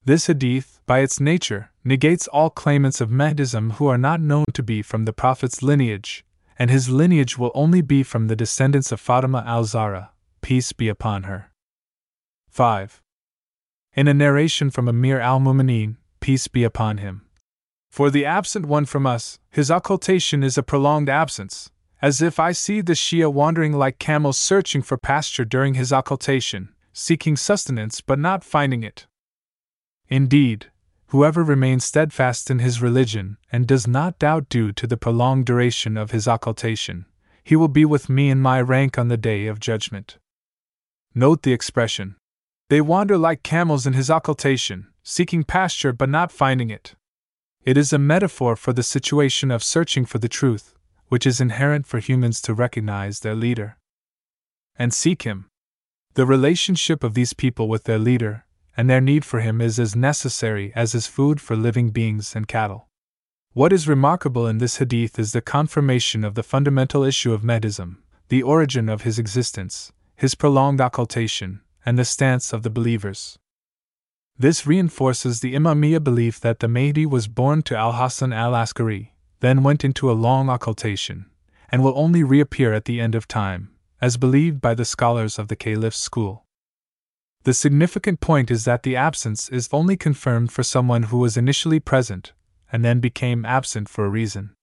[0.03, 4.63] This hadith, by its nature, negates all claimants of Mahdism who are not known to
[4.63, 6.25] be from the Prophet's lineage,
[6.57, 10.11] and his lineage will only be from the descendants of Fatima al Zahra,
[10.41, 11.51] peace be upon her.
[12.49, 13.01] 5.
[13.93, 17.28] In a narration from Amir al Mumineen, peace be upon him.
[17.99, 21.69] For the absent one from us, his occultation is a prolonged absence,
[22.01, 26.69] as if I see the Shia wandering like camels searching for pasture during his occultation,
[26.93, 29.05] seeking sustenance but not finding it.
[30.07, 30.67] Indeed,
[31.07, 35.97] whoever remains steadfast in his religion and does not doubt due to the prolonged duration
[35.97, 37.05] of his occultation,
[37.43, 40.17] he will be with me in my rank on the day of judgment.
[41.13, 42.15] Note the expression.
[42.69, 46.95] They wander like camels in his occultation, seeking pasture but not finding it.
[47.65, 50.75] It is a metaphor for the situation of searching for the truth,
[51.09, 53.77] which is inherent for humans to recognize their leader
[54.77, 55.49] and seek him.
[56.13, 58.45] The relationship of these people with their leader
[58.77, 62.47] and their need for him is as necessary as is food for living beings and
[62.47, 62.87] cattle.
[63.51, 67.97] What is remarkable in this hadith is the confirmation of the fundamental issue of Mahdism,
[68.29, 73.37] the origin of his existence, his prolonged occultation, and the stance of the believers.
[74.41, 79.13] This reinforces the Imamiyya belief that the Mahdi was born to Al Hasan al Askari,
[79.41, 81.25] then went into a long occultation,
[81.67, 85.49] and will only reappear at the end of time, as believed by the scholars of
[85.49, 86.45] the Caliph's school.
[87.43, 91.81] The significant point is that the absence is only confirmed for someone who was initially
[91.81, 92.31] present
[92.71, 94.55] and then became absent for a reason.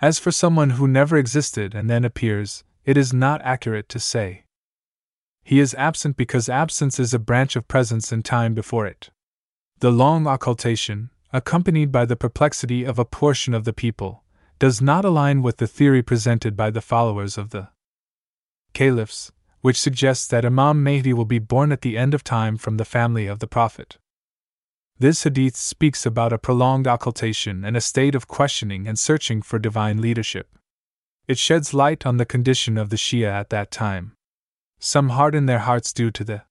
[0.00, 4.44] As for someone who never existed and then appears, it is not accurate to say.
[5.48, 9.08] He is absent because absence is a branch of presence in time before it.
[9.78, 14.24] The long occultation, accompanied by the perplexity of a portion of the people,
[14.58, 17.70] does not align with the theory presented by the followers of the
[18.74, 22.76] caliphs, which suggests that Imam Mahdi will be born at the end of time from
[22.76, 23.96] the family of the Prophet.
[24.98, 29.58] This hadith speaks about a prolonged occultation and a state of questioning and searching for
[29.58, 30.48] divine leadership.
[31.26, 34.12] It sheds light on the condition of the Shia at that time.
[34.80, 36.42] Some harden their hearts due to the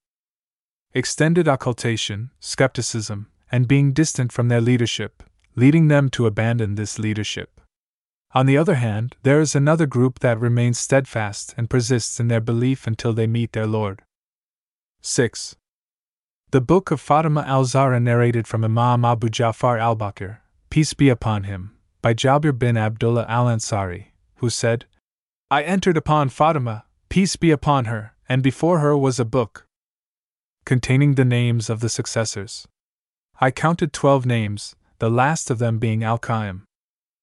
[0.94, 5.24] extended occultation, skepticism, and being distant from their leadership,
[5.56, 7.62] leading them to abandon this leadership.
[8.34, 12.42] On the other hand, there is another group that remains steadfast and persists in their
[12.42, 14.04] belief until they meet their Lord.
[15.02, 15.56] 6.
[16.52, 20.40] The Book of Fatima al Zahra narrated from Imam Abu Ja'far al Baqir,
[20.70, 24.86] peace be upon him, by Jabir bin Abdullah al Ansari, who said,
[25.50, 29.68] I entered upon Fatima, peace be upon her, and before her was a book
[30.66, 32.68] containing the names of the successors.
[33.40, 36.64] I counted twelve names, the last of them being Al Qaim.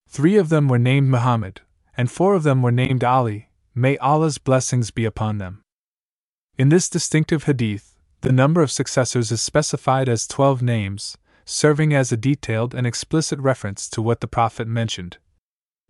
[0.09, 1.61] Three of them were named Muhammad,
[1.97, 5.63] and four of them were named Ali, may Allah's blessings be upon them.
[6.57, 12.11] In this distinctive hadith, the number of successors is specified as twelve names, serving as
[12.11, 15.19] a detailed and explicit reference to what the Prophet mentioned.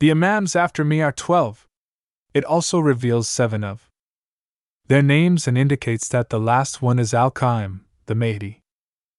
[0.00, 1.68] The Imams after me are twelve.
[2.32, 3.88] It also reveals seven of
[4.86, 8.60] their names and indicates that the last one is Al Qaim, the Mahdi.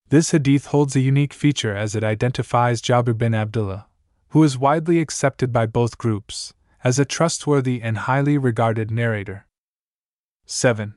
[0.10, 3.88] This hadith holds a unique feature as it identifies Jabir bin Abdullah,
[4.30, 9.48] who is widely accepted by both groups, as a trustworthy and highly regarded narrator.
[10.46, 10.94] 7.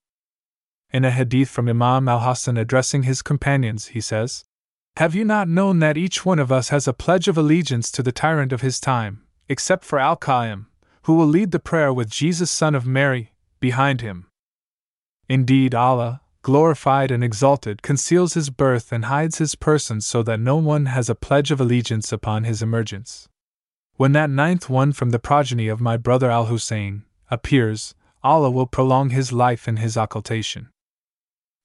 [0.91, 4.45] In a hadith from Imam al Hassan addressing his companions, he says,
[4.99, 8.03] Have you not known that each one of us has a pledge of allegiance to
[8.03, 10.67] the tyrant of his time, except for Al Qaim,
[11.05, 14.28] who will lead the prayer with Jesus, son of Mary, behind him?
[15.29, 20.57] Indeed, Allah, glorified and exalted, conceals his birth and hides his person so that no
[20.57, 23.29] one has a pledge of allegiance upon his emergence.
[23.97, 28.67] When that ninth one from the progeny of my brother Al Hussein appears, Allah will
[28.67, 30.71] prolong his life in his occultation.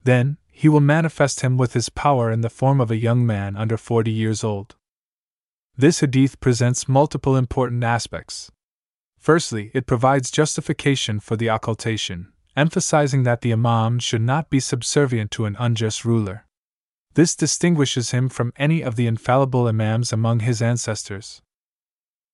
[0.03, 3.55] Then, he will manifest him with his power in the form of a young man
[3.55, 4.75] under forty years old.
[5.77, 8.51] This hadith presents multiple important aspects.
[9.17, 15.31] Firstly, it provides justification for the occultation, emphasizing that the Imam should not be subservient
[15.31, 16.45] to an unjust ruler.
[17.15, 21.41] This distinguishes him from any of the infallible Imams among his ancestors.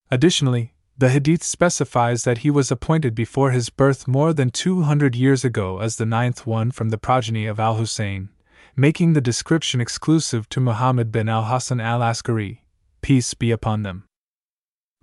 [0.09, 5.45] Additionally, the Hadith specifies that he was appointed before his birth more than 200 years
[5.45, 8.29] ago as the ninth one from the progeny of Al Hussein,
[8.75, 12.63] making the description exclusive to Muhammad bin al Hasan al Askari,
[13.01, 14.05] peace be upon them.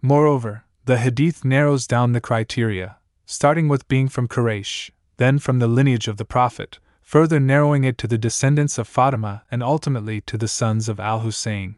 [0.02, 5.66] Moreover, the Hadith narrows down the criteria, starting with being from Quraysh, then from the
[5.66, 10.36] lineage of the Prophet, further narrowing it to the descendants of Fatima and ultimately to
[10.36, 11.76] the sons of Al Hussein.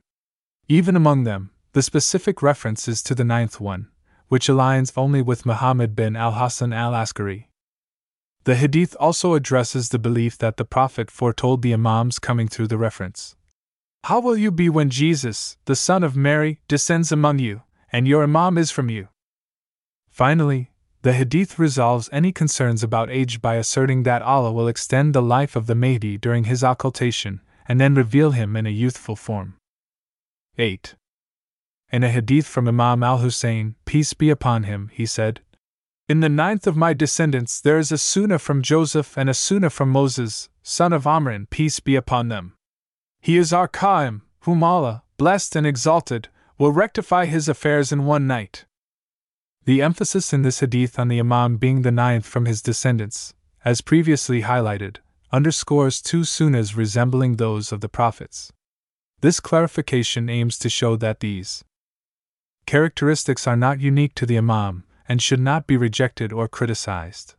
[0.68, 3.88] Even among them, the specific reference is to the ninth one,
[4.28, 7.48] which aligns only with Muhammad bin al Hassan al Askari.
[8.44, 12.78] The Hadith also addresses the belief that the Prophet foretold the Imams coming through the
[12.78, 13.36] reference.
[14.04, 17.62] How will you be when Jesus, the son of Mary, descends among you,
[17.92, 19.08] and your Imam is from you?
[20.08, 20.70] Finally,
[21.02, 25.54] the Hadith resolves any concerns about age by asserting that Allah will extend the life
[25.54, 29.56] of the Mahdi during his occultation and then reveal him in a youthful form.
[30.56, 30.96] 8.
[31.92, 35.40] In a hadith from Imam al Hussein, peace be upon him, he said,
[36.08, 39.70] In the ninth of my descendants there is a sunnah from Joseph and a sunnah
[39.70, 42.54] from Moses, son of Amran, peace be upon them.
[43.20, 48.26] He is our Qaim, whom Allah, blessed and exalted, will rectify his affairs in one
[48.26, 48.64] night.
[49.68, 53.34] The emphasis in this hadith on the Imam being the ninth from his descendants,
[53.66, 54.96] as previously highlighted,
[55.30, 58.50] underscores two sunnahs resembling those of the prophets.
[59.20, 61.66] This clarification aims to show that these
[62.64, 67.34] characteristics are not unique to the Imam and should not be rejected or criticized.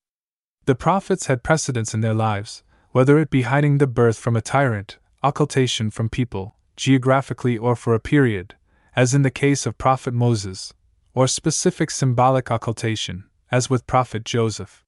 [0.65, 2.61] The prophets had precedents in their lives,
[2.91, 7.95] whether it be hiding the birth from a tyrant, occultation from people, geographically or for
[7.95, 8.53] a period,
[8.95, 10.76] as in the case of Prophet Moses,
[11.14, 14.86] or specific symbolic occultation, as with Prophet Joseph.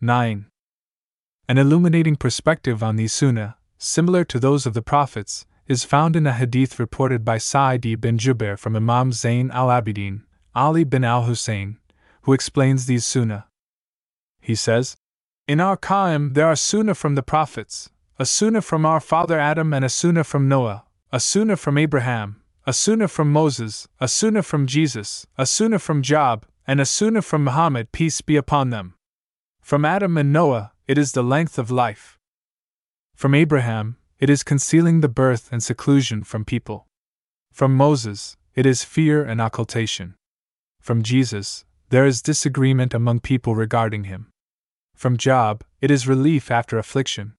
[0.00, 0.46] 9.
[1.48, 6.26] An illuminating perspective on these sunnah, similar to those of the prophets, is found in
[6.26, 10.22] a hadith reported by Sa'idi bin Jubair from Imam Zayn al Abidin,
[10.54, 11.78] Ali bin al Hussein,
[12.22, 13.46] who explains these sunnah.
[14.40, 14.96] He says,
[15.48, 19.72] In our Qaim there are sunnah from the prophets, a sunnah from our father Adam
[19.72, 24.42] and a sunnah from Noah, a sunnah from Abraham, a sunnah from Moses, a sunnah
[24.42, 28.94] from Jesus, a sunnah from Job, and a sunnah from Muhammad, peace be upon them.
[29.60, 32.18] From Adam and Noah, it is the length of life.
[33.14, 36.88] From Abraham, it is concealing the birth and seclusion from people.
[37.52, 40.16] From Moses, it is fear and occultation.
[40.80, 44.32] From Jesus, there is disagreement among people regarding him.
[44.96, 47.34] From Job, it is relief after affliction.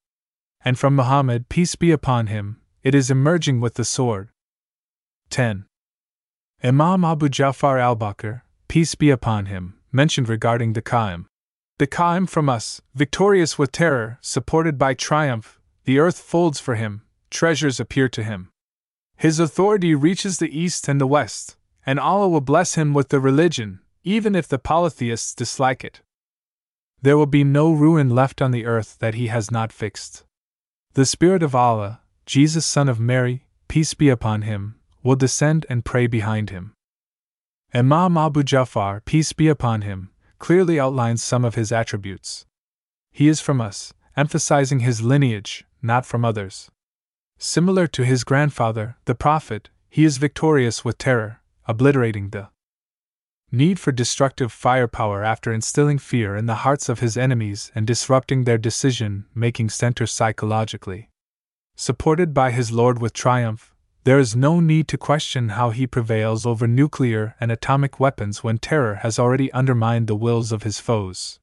[0.64, 4.30] And from Muhammad, peace be upon him, it is emerging with the sword.
[5.30, 5.66] 10.
[6.64, 11.26] Imam Abu Ja'far al Baqir, peace be upon him, mentioned regarding the Qaim.
[11.78, 17.04] The Qaim from us, victorious with terror, supported by triumph, the earth folds for him,
[17.30, 18.49] treasures appear to him.
[19.16, 21.56] His authority reaches the east and the west,
[21.86, 26.02] and Allah will bless him with the religion, even if the polytheists dislike it.
[27.02, 30.24] There will be no ruin left on the earth that he has not fixed.
[30.94, 35.85] The Spirit of Allah, Jesus, Son of Mary, peace be upon him, will descend and
[35.85, 36.73] pray behind him.
[37.73, 42.45] Imam Abu Ja'far, peace be upon him, clearly outlines some of his attributes.
[43.13, 46.69] He is from us, emphasizing his lineage, not from others.
[47.38, 52.49] Similar to his grandfather, the Prophet, he is victorious with terror, obliterating the
[53.49, 58.43] need for destructive firepower after instilling fear in the hearts of his enemies and disrupting
[58.43, 61.09] their decision making center psychologically.
[61.77, 63.73] Supported by his Lord with triumph,
[64.07, 68.57] there is no need to question how he prevails over nuclear and atomic weapons when
[68.57, 71.41] terror has already undermined the wills of his foes.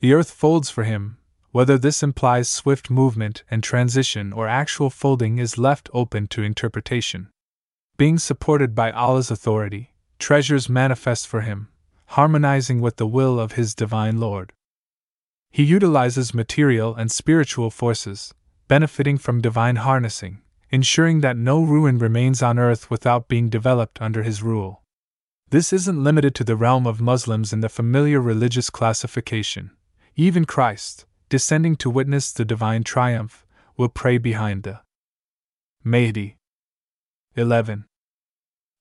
[0.00, 1.18] The earth folds for him,
[1.50, 7.28] whether this implies swift movement and transition or actual folding is left open to interpretation.
[7.98, 11.68] Being supported by Allah's authority, treasures manifest for him,
[12.16, 14.54] harmonizing with the will of his divine Lord.
[15.50, 18.32] He utilizes material and spiritual forces,
[18.68, 20.40] benefiting from divine harnessing,
[20.70, 24.82] ensuring that no ruin remains on earth without being developed under his rule.
[25.50, 29.70] This isn't limited to the realm of Muslims in the familiar religious classification.
[30.14, 33.46] Even Christ, descending to witness the divine triumph,
[33.76, 34.80] will pray behind the
[35.84, 36.36] Mahdi.
[37.36, 37.86] 11.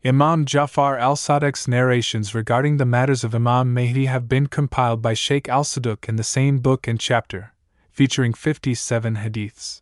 [0.04, 5.14] Imam Jafar al Sadiq's narrations regarding the matters of Imam Mahdi have been compiled by
[5.14, 7.54] Sheikh al Saduq in the same book and chapter,
[7.92, 9.82] featuring 57 hadiths.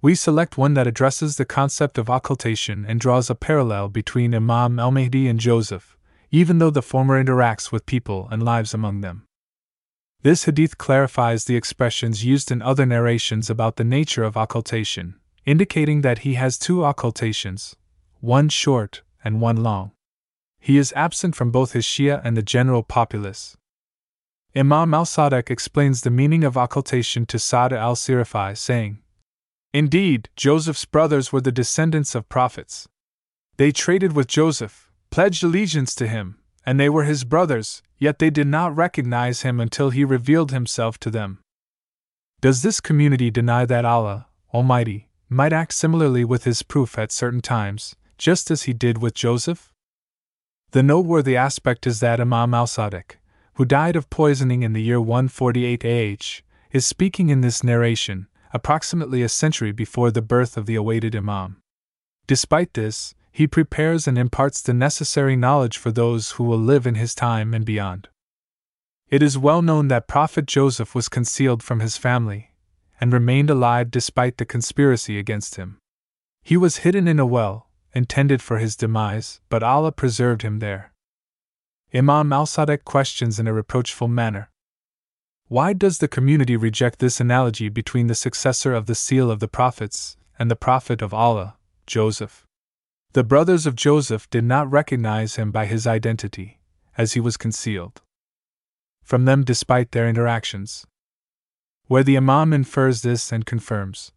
[0.00, 4.78] We select one that addresses the concept of occultation and draws a parallel between Imam
[4.78, 5.96] al Mahdi and Joseph,
[6.30, 9.24] even though the former interacts with people and lives among them.
[10.22, 16.02] This hadith clarifies the expressions used in other narrations about the nature of occultation, indicating
[16.02, 17.74] that he has two occultations,
[18.20, 19.92] one short and one long.
[20.60, 23.56] He is absent from both his Shia and the general populace.
[24.54, 28.98] Imam al Sadiq explains the meaning of occultation to Sa'd al Sirafai, saying,
[29.74, 32.88] Indeed, Joseph's brothers were the descendants of prophets.
[33.56, 38.30] They traded with Joseph, pledged allegiance to him, and they were his brothers, yet they
[38.30, 41.40] did not recognize him until he revealed himself to them.
[42.40, 47.40] Does this community deny that Allah, Almighty, might act similarly with his proof at certain
[47.40, 49.72] times, just as he did with Joseph?
[50.70, 53.16] The noteworthy aspect is that Imam al Sadiq,
[53.54, 59.22] who died of poisoning in the year 148 AH, is speaking in this narration, approximately
[59.22, 61.60] a century before the birth of the awaited Imam.
[62.26, 66.94] Despite this, he prepares and imparts the necessary knowledge for those who will live in
[66.96, 68.08] his time and beyond.
[69.08, 72.50] It is well known that Prophet Joseph was concealed from his family
[73.00, 75.78] and remained alive despite the conspiracy against him.
[76.42, 80.92] He was hidden in a well, intended for his demise, but Allah preserved him there.
[81.94, 84.50] Imam al Sadiq questions in a reproachful manner
[85.48, 89.48] why does the community reject this analogy between the successor of the seal of the
[89.48, 91.56] prophets and the prophet of Allah,
[91.86, 92.46] Joseph?
[93.14, 96.60] The brothers of Joseph did not recognize him by his identity,
[96.98, 98.02] as he was concealed
[99.08, 100.86] from them despite their interactions.
[101.86, 104.12] Where the Imam infers this and confirms.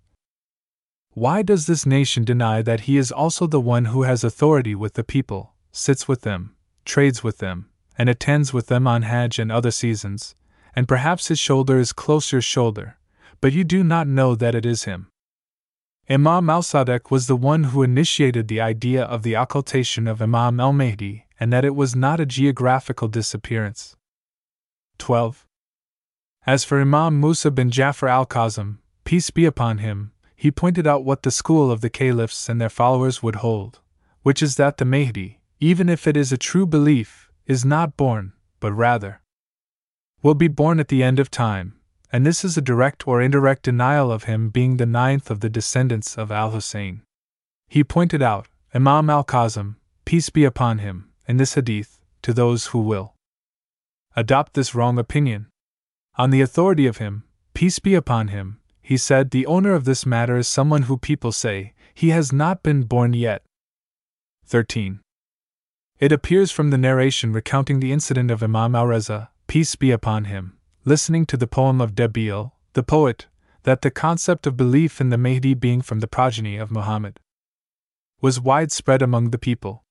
[1.11, 4.95] Why does this nation deny that he is also the one who has authority with
[4.95, 9.49] the people, sits with them, trades with them, and attends with them on Hajj and
[9.49, 10.35] other seasons,
[10.75, 12.97] and perhaps his shoulder is close your shoulder,
[13.39, 15.07] but you do not know that it is him.
[16.09, 20.59] Imam al Sadiq was the one who initiated the idea of the occultation of Imam
[20.59, 23.95] al Mahdi and that it was not a geographical disappearance.
[24.97, 25.47] 12.
[26.45, 31.05] As for Imam Musa bin Jafar al Kazim, peace be upon him, he pointed out
[31.05, 33.79] what the school of the caliphs and their followers would hold,
[34.23, 38.33] which is that the Mahdi, even if it is a true belief, is not born,
[38.59, 39.20] but rather
[40.21, 41.75] will be born at the end of time,
[42.11, 45.49] and this is a direct or indirect denial of him being the ninth of the
[45.49, 47.01] descendants of Al Hussein.
[47.67, 52.67] He pointed out, Imam al Kazim, peace be upon him, in this hadith, to those
[52.67, 53.13] who will
[54.15, 55.47] adopt this wrong opinion.
[56.15, 57.23] On the authority of him,
[57.53, 61.31] peace be upon him, he said the owner of this matter is someone who people
[61.31, 63.43] say, he has not been born yet.
[64.45, 64.99] 13.
[65.99, 70.23] It appears from the narration recounting the incident of Imam al Reza, peace be upon
[70.23, 73.27] him, listening to the poem of Debil, the poet,
[73.63, 77.19] that the concept of belief in the Mahdi being from the progeny of Muhammad
[78.21, 79.83] was widespread among the people.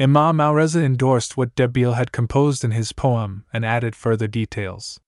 [0.00, 4.98] Imam al Reza endorsed what Debil had composed in his poem and added further details.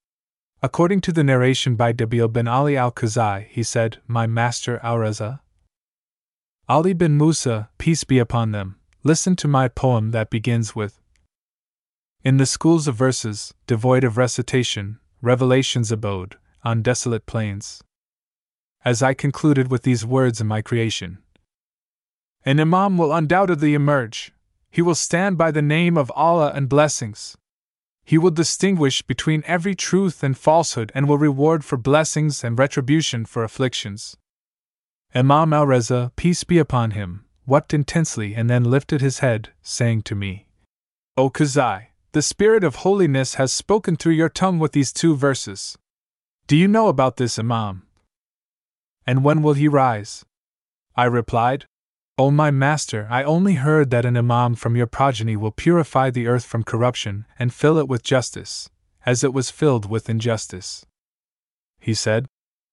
[0.62, 4.98] According to the narration by Debil bin Ali al Khuzai, he said, My master al
[4.98, 5.40] Reza,
[6.68, 10.99] Ali bin Musa, peace be upon them, listen to my poem that begins with
[12.22, 17.82] In the schools of verses, devoid of recitation, revelations abode, on desolate plains.
[18.84, 21.18] As I concluded with these words in my creation,
[22.44, 24.32] an Imam will undoubtedly emerge.
[24.70, 27.38] He will stand by the name of Allah and blessings.
[28.04, 33.24] He will distinguish between every truth and falsehood and will reward for blessings and retribution
[33.24, 34.18] for afflictions.
[35.14, 40.02] Imam al Reza, peace be upon him, wept intensely and then lifted his head, saying
[40.02, 40.48] to me,
[41.16, 45.78] O Khuzai, the Spirit of holiness has spoken through your tongue with these two verses.
[46.48, 47.86] Do you know about this Imam?
[49.06, 50.24] And when will he rise?
[50.96, 51.66] I replied,
[52.18, 56.26] O my master, I only heard that an Imam from your progeny will purify the
[56.26, 58.68] earth from corruption and fill it with justice,
[59.06, 60.84] as it was filled with injustice.
[61.78, 62.26] He said,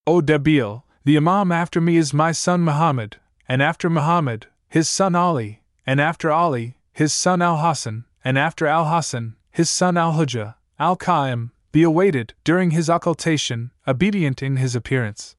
[0.07, 5.13] O Debil, the Imam after me is my son Muhammad, and after Muhammad, his son
[5.15, 10.13] Ali, and after Ali, his son Al Hassan, and after Al Hassan, his son Al
[10.13, 15.35] Hujjah, Al Qaim, be awaited, during his occultation, obedient in his appearance.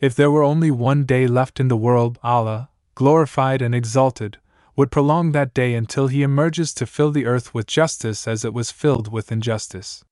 [0.00, 4.38] If there were only one day left in the world, Allah, glorified and exalted,
[4.76, 8.54] would prolong that day until he emerges to fill the earth with justice as it
[8.54, 10.04] was filled with injustice.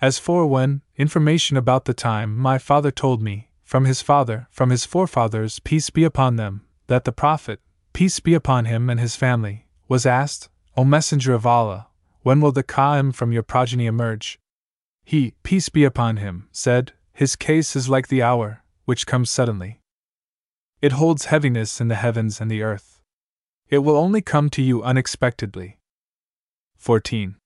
[0.00, 4.70] As for when, information about the time my father told me, from his father, from
[4.70, 7.60] his forefathers, peace be upon them, that the Prophet,
[7.92, 11.86] peace be upon him and his family, was asked, O Messenger of Allah,
[12.22, 14.40] when will the Qa'im from your progeny emerge?
[15.04, 19.78] He, peace be upon him, said, His case is like the hour, which comes suddenly.
[20.82, 23.00] It holds heaviness in the heavens and the earth.
[23.68, 25.78] It will only come to you unexpectedly.
[26.76, 27.36] 14.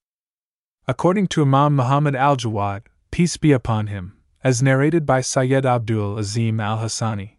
[0.87, 6.17] According to Imam Muhammad al Jawad, peace be upon him, as narrated by Sayyid Abdul
[6.17, 7.37] Azim al Hassani.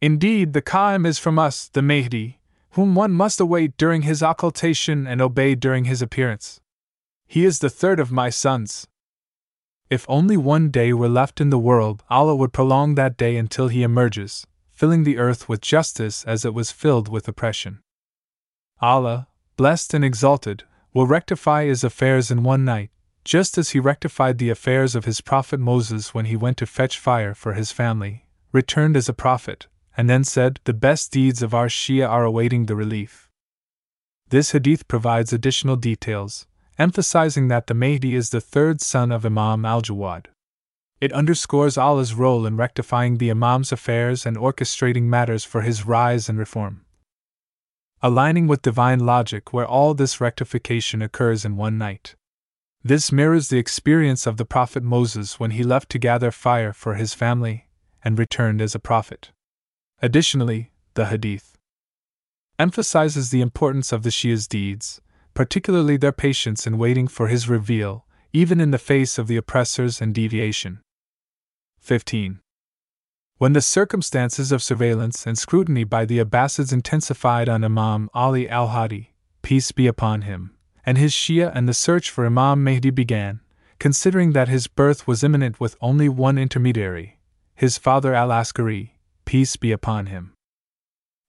[0.00, 2.40] Indeed, the Qa'im is from us, the Mahdi,
[2.72, 6.60] whom one must await during his occultation and obey during his appearance.
[7.26, 8.86] He is the third of my sons.
[9.90, 13.68] If only one day were left in the world, Allah would prolong that day until
[13.68, 17.80] he emerges, filling the earth with justice as it was filled with oppression.
[18.80, 22.90] Allah, blessed and exalted, will rectify his affairs in one night,
[23.24, 26.98] just as he rectified the affairs of his prophet Moses when he went to fetch
[26.98, 29.66] fire for his family, returned as a prophet,
[29.96, 33.28] and then said, The best deeds of our Shia are awaiting the relief.
[34.28, 36.46] This hadith provides additional details,
[36.78, 40.26] emphasizing that the Mahdi is the third son of Imam al Jawad.
[41.00, 46.28] It underscores Allah's role in rectifying the Imam's affairs and orchestrating matters for his rise
[46.28, 46.84] and reform.
[48.00, 52.14] Aligning with divine logic, where all this rectification occurs in one night.
[52.84, 56.94] This mirrors the experience of the prophet Moses when he left to gather fire for
[56.94, 57.66] his family
[58.04, 59.30] and returned as a prophet.
[60.04, 61.56] Additionally, the Hadith
[62.58, 65.00] emphasizes the importance of the Shia's deeds,
[65.32, 70.00] particularly their patience in waiting for his reveal, even in the face of the oppressors
[70.00, 70.80] and deviation.
[71.78, 72.40] 15.
[73.38, 78.68] When the circumstances of surveillance and scrutiny by the Abbasids intensified on Imam Ali al
[78.68, 83.40] Hadi, peace be upon him, and his Shia and the search for Imam Mahdi began,
[83.78, 87.20] considering that his birth was imminent with only one intermediary,
[87.54, 88.98] his father al Askari,
[89.32, 90.34] peace be upon him.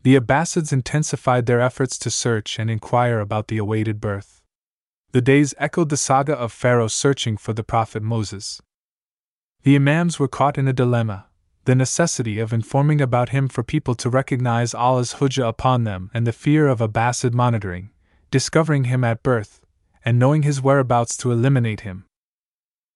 [0.01, 4.41] The Abbasids intensified their efforts to search and inquire about the awaited birth.
[5.13, 8.61] The days echoed the saga of Pharaoh searching for the prophet Moses.
[9.61, 11.27] The Imams were caught in a dilemma
[11.63, 16.27] the necessity of informing about him for people to recognize Allah's Hujjah upon them, and
[16.27, 17.89] the fear of Abbasid monitoring,
[18.31, 19.61] discovering him at birth,
[20.03, 22.03] and knowing his whereabouts to eliminate him.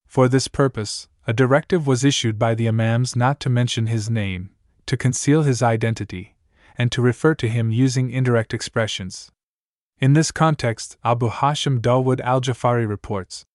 [0.05, 4.49] For this purpose, a directive was issued by the Imams not to mention his name,
[4.87, 6.35] to conceal his identity,
[6.77, 9.31] and to refer to him using indirect expressions.
[9.99, 13.45] In this context, Abu Hashim Dawood al Jafari reports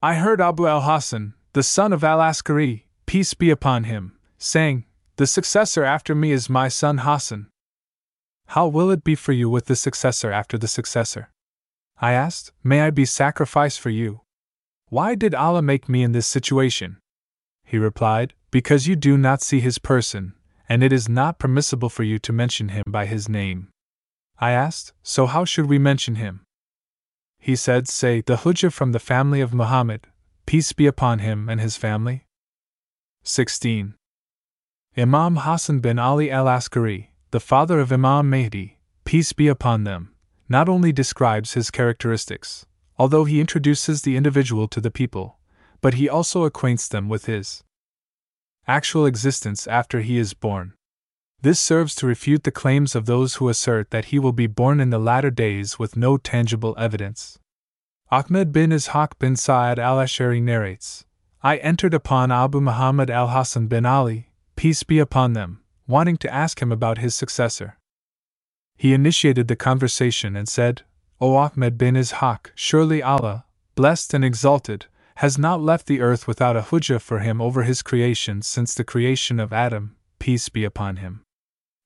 [0.00, 4.84] I heard Abu al Hassan, the son of al Askari, peace be upon him, saying,
[5.16, 7.48] The successor after me is my son Hassan.
[8.48, 11.30] How will it be for you with the successor after the successor?
[12.00, 14.22] I asked, May I be sacrificed for you?
[14.88, 16.98] Why did Allah make me in this situation?
[17.64, 20.34] He replied, Because you do not see his person,
[20.72, 23.68] and it is not permissible for you to mention him by his name.
[24.38, 26.46] I asked, So how should we mention him?
[27.38, 30.06] He said, Say, the Hujjah from the family of Muhammad,
[30.46, 32.24] peace be upon him and his family.
[33.22, 33.96] 16.
[34.96, 40.14] Imam Hassan bin Ali al Askari, the father of Imam Mahdi, peace be upon them,
[40.48, 42.64] not only describes his characteristics,
[42.96, 45.36] although he introduces the individual to the people,
[45.82, 47.62] but he also acquaints them with his
[48.66, 50.74] actual existence after he is born.
[51.42, 54.78] This serves to refute the claims of those who assert that he will be born
[54.78, 57.38] in the latter days with no tangible evidence.
[58.10, 61.04] Ahmed bin Ishaq bin Sa'ad al Ashari narrates
[61.42, 66.32] I entered upon Abu Muhammad al Hassan bin Ali, peace be upon them, wanting to
[66.32, 67.78] ask him about his successor.
[68.76, 70.82] He initiated the conversation and said,
[71.20, 73.44] O Ahmed bin Ishaq, surely Allah,
[73.74, 74.86] blessed and exalted,
[75.22, 78.82] has not left the earth without a hujjah for him over his creation since the
[78.82, 81.22] creation of Adam, peace be upon him.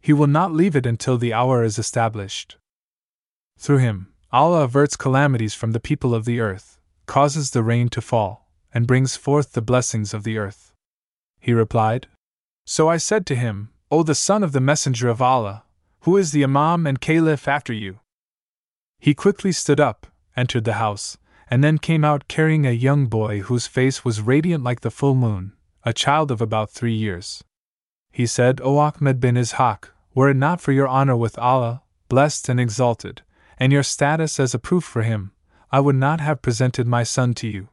[0.00, 2.56] He will not leave it until the hour is established.
[3.58, 8.00] Through him, Allah averts calamities from the people of the earth, causes the rain to
[8.00, 10.72] fall, and brings forth the blessings of the earth.
[11.38, 12.06] He replied,
[12.64, 15.64] So I said to him, O the son of the messenger of Allah,
[16.00, 18.00] who is the Imam and Caliph after you?
[18.98, 20.06] He quickly stood up,
[20.38, 21.18] entered the house,
[21.48, 25.14] and then came out carrying a young boy whose face was radiant like the full
[25.14, 25.52] moon,
[25.84, 27.44] a child of about three years.
[28.10, 32.48] He said, O Ahmed bin Ishaq, were it not for your honor with Allah, blessed
[32.48, 33.22] and exalted,
[33.58, 35.32] and your status as a proof for him,
[35.70, 37.68] I would not have presented my son to you.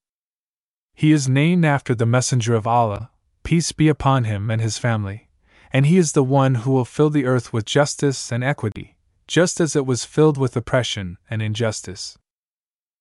[0.93, 3.09] He is named after the Messenger of Allah,
[3.43, 5.29] peace be upon him and his family,
[5.71, 8.95] and he is the one who will fill the earth with justice and equity,
[9.27, 12.17] just as it was filled with oppression and injustice.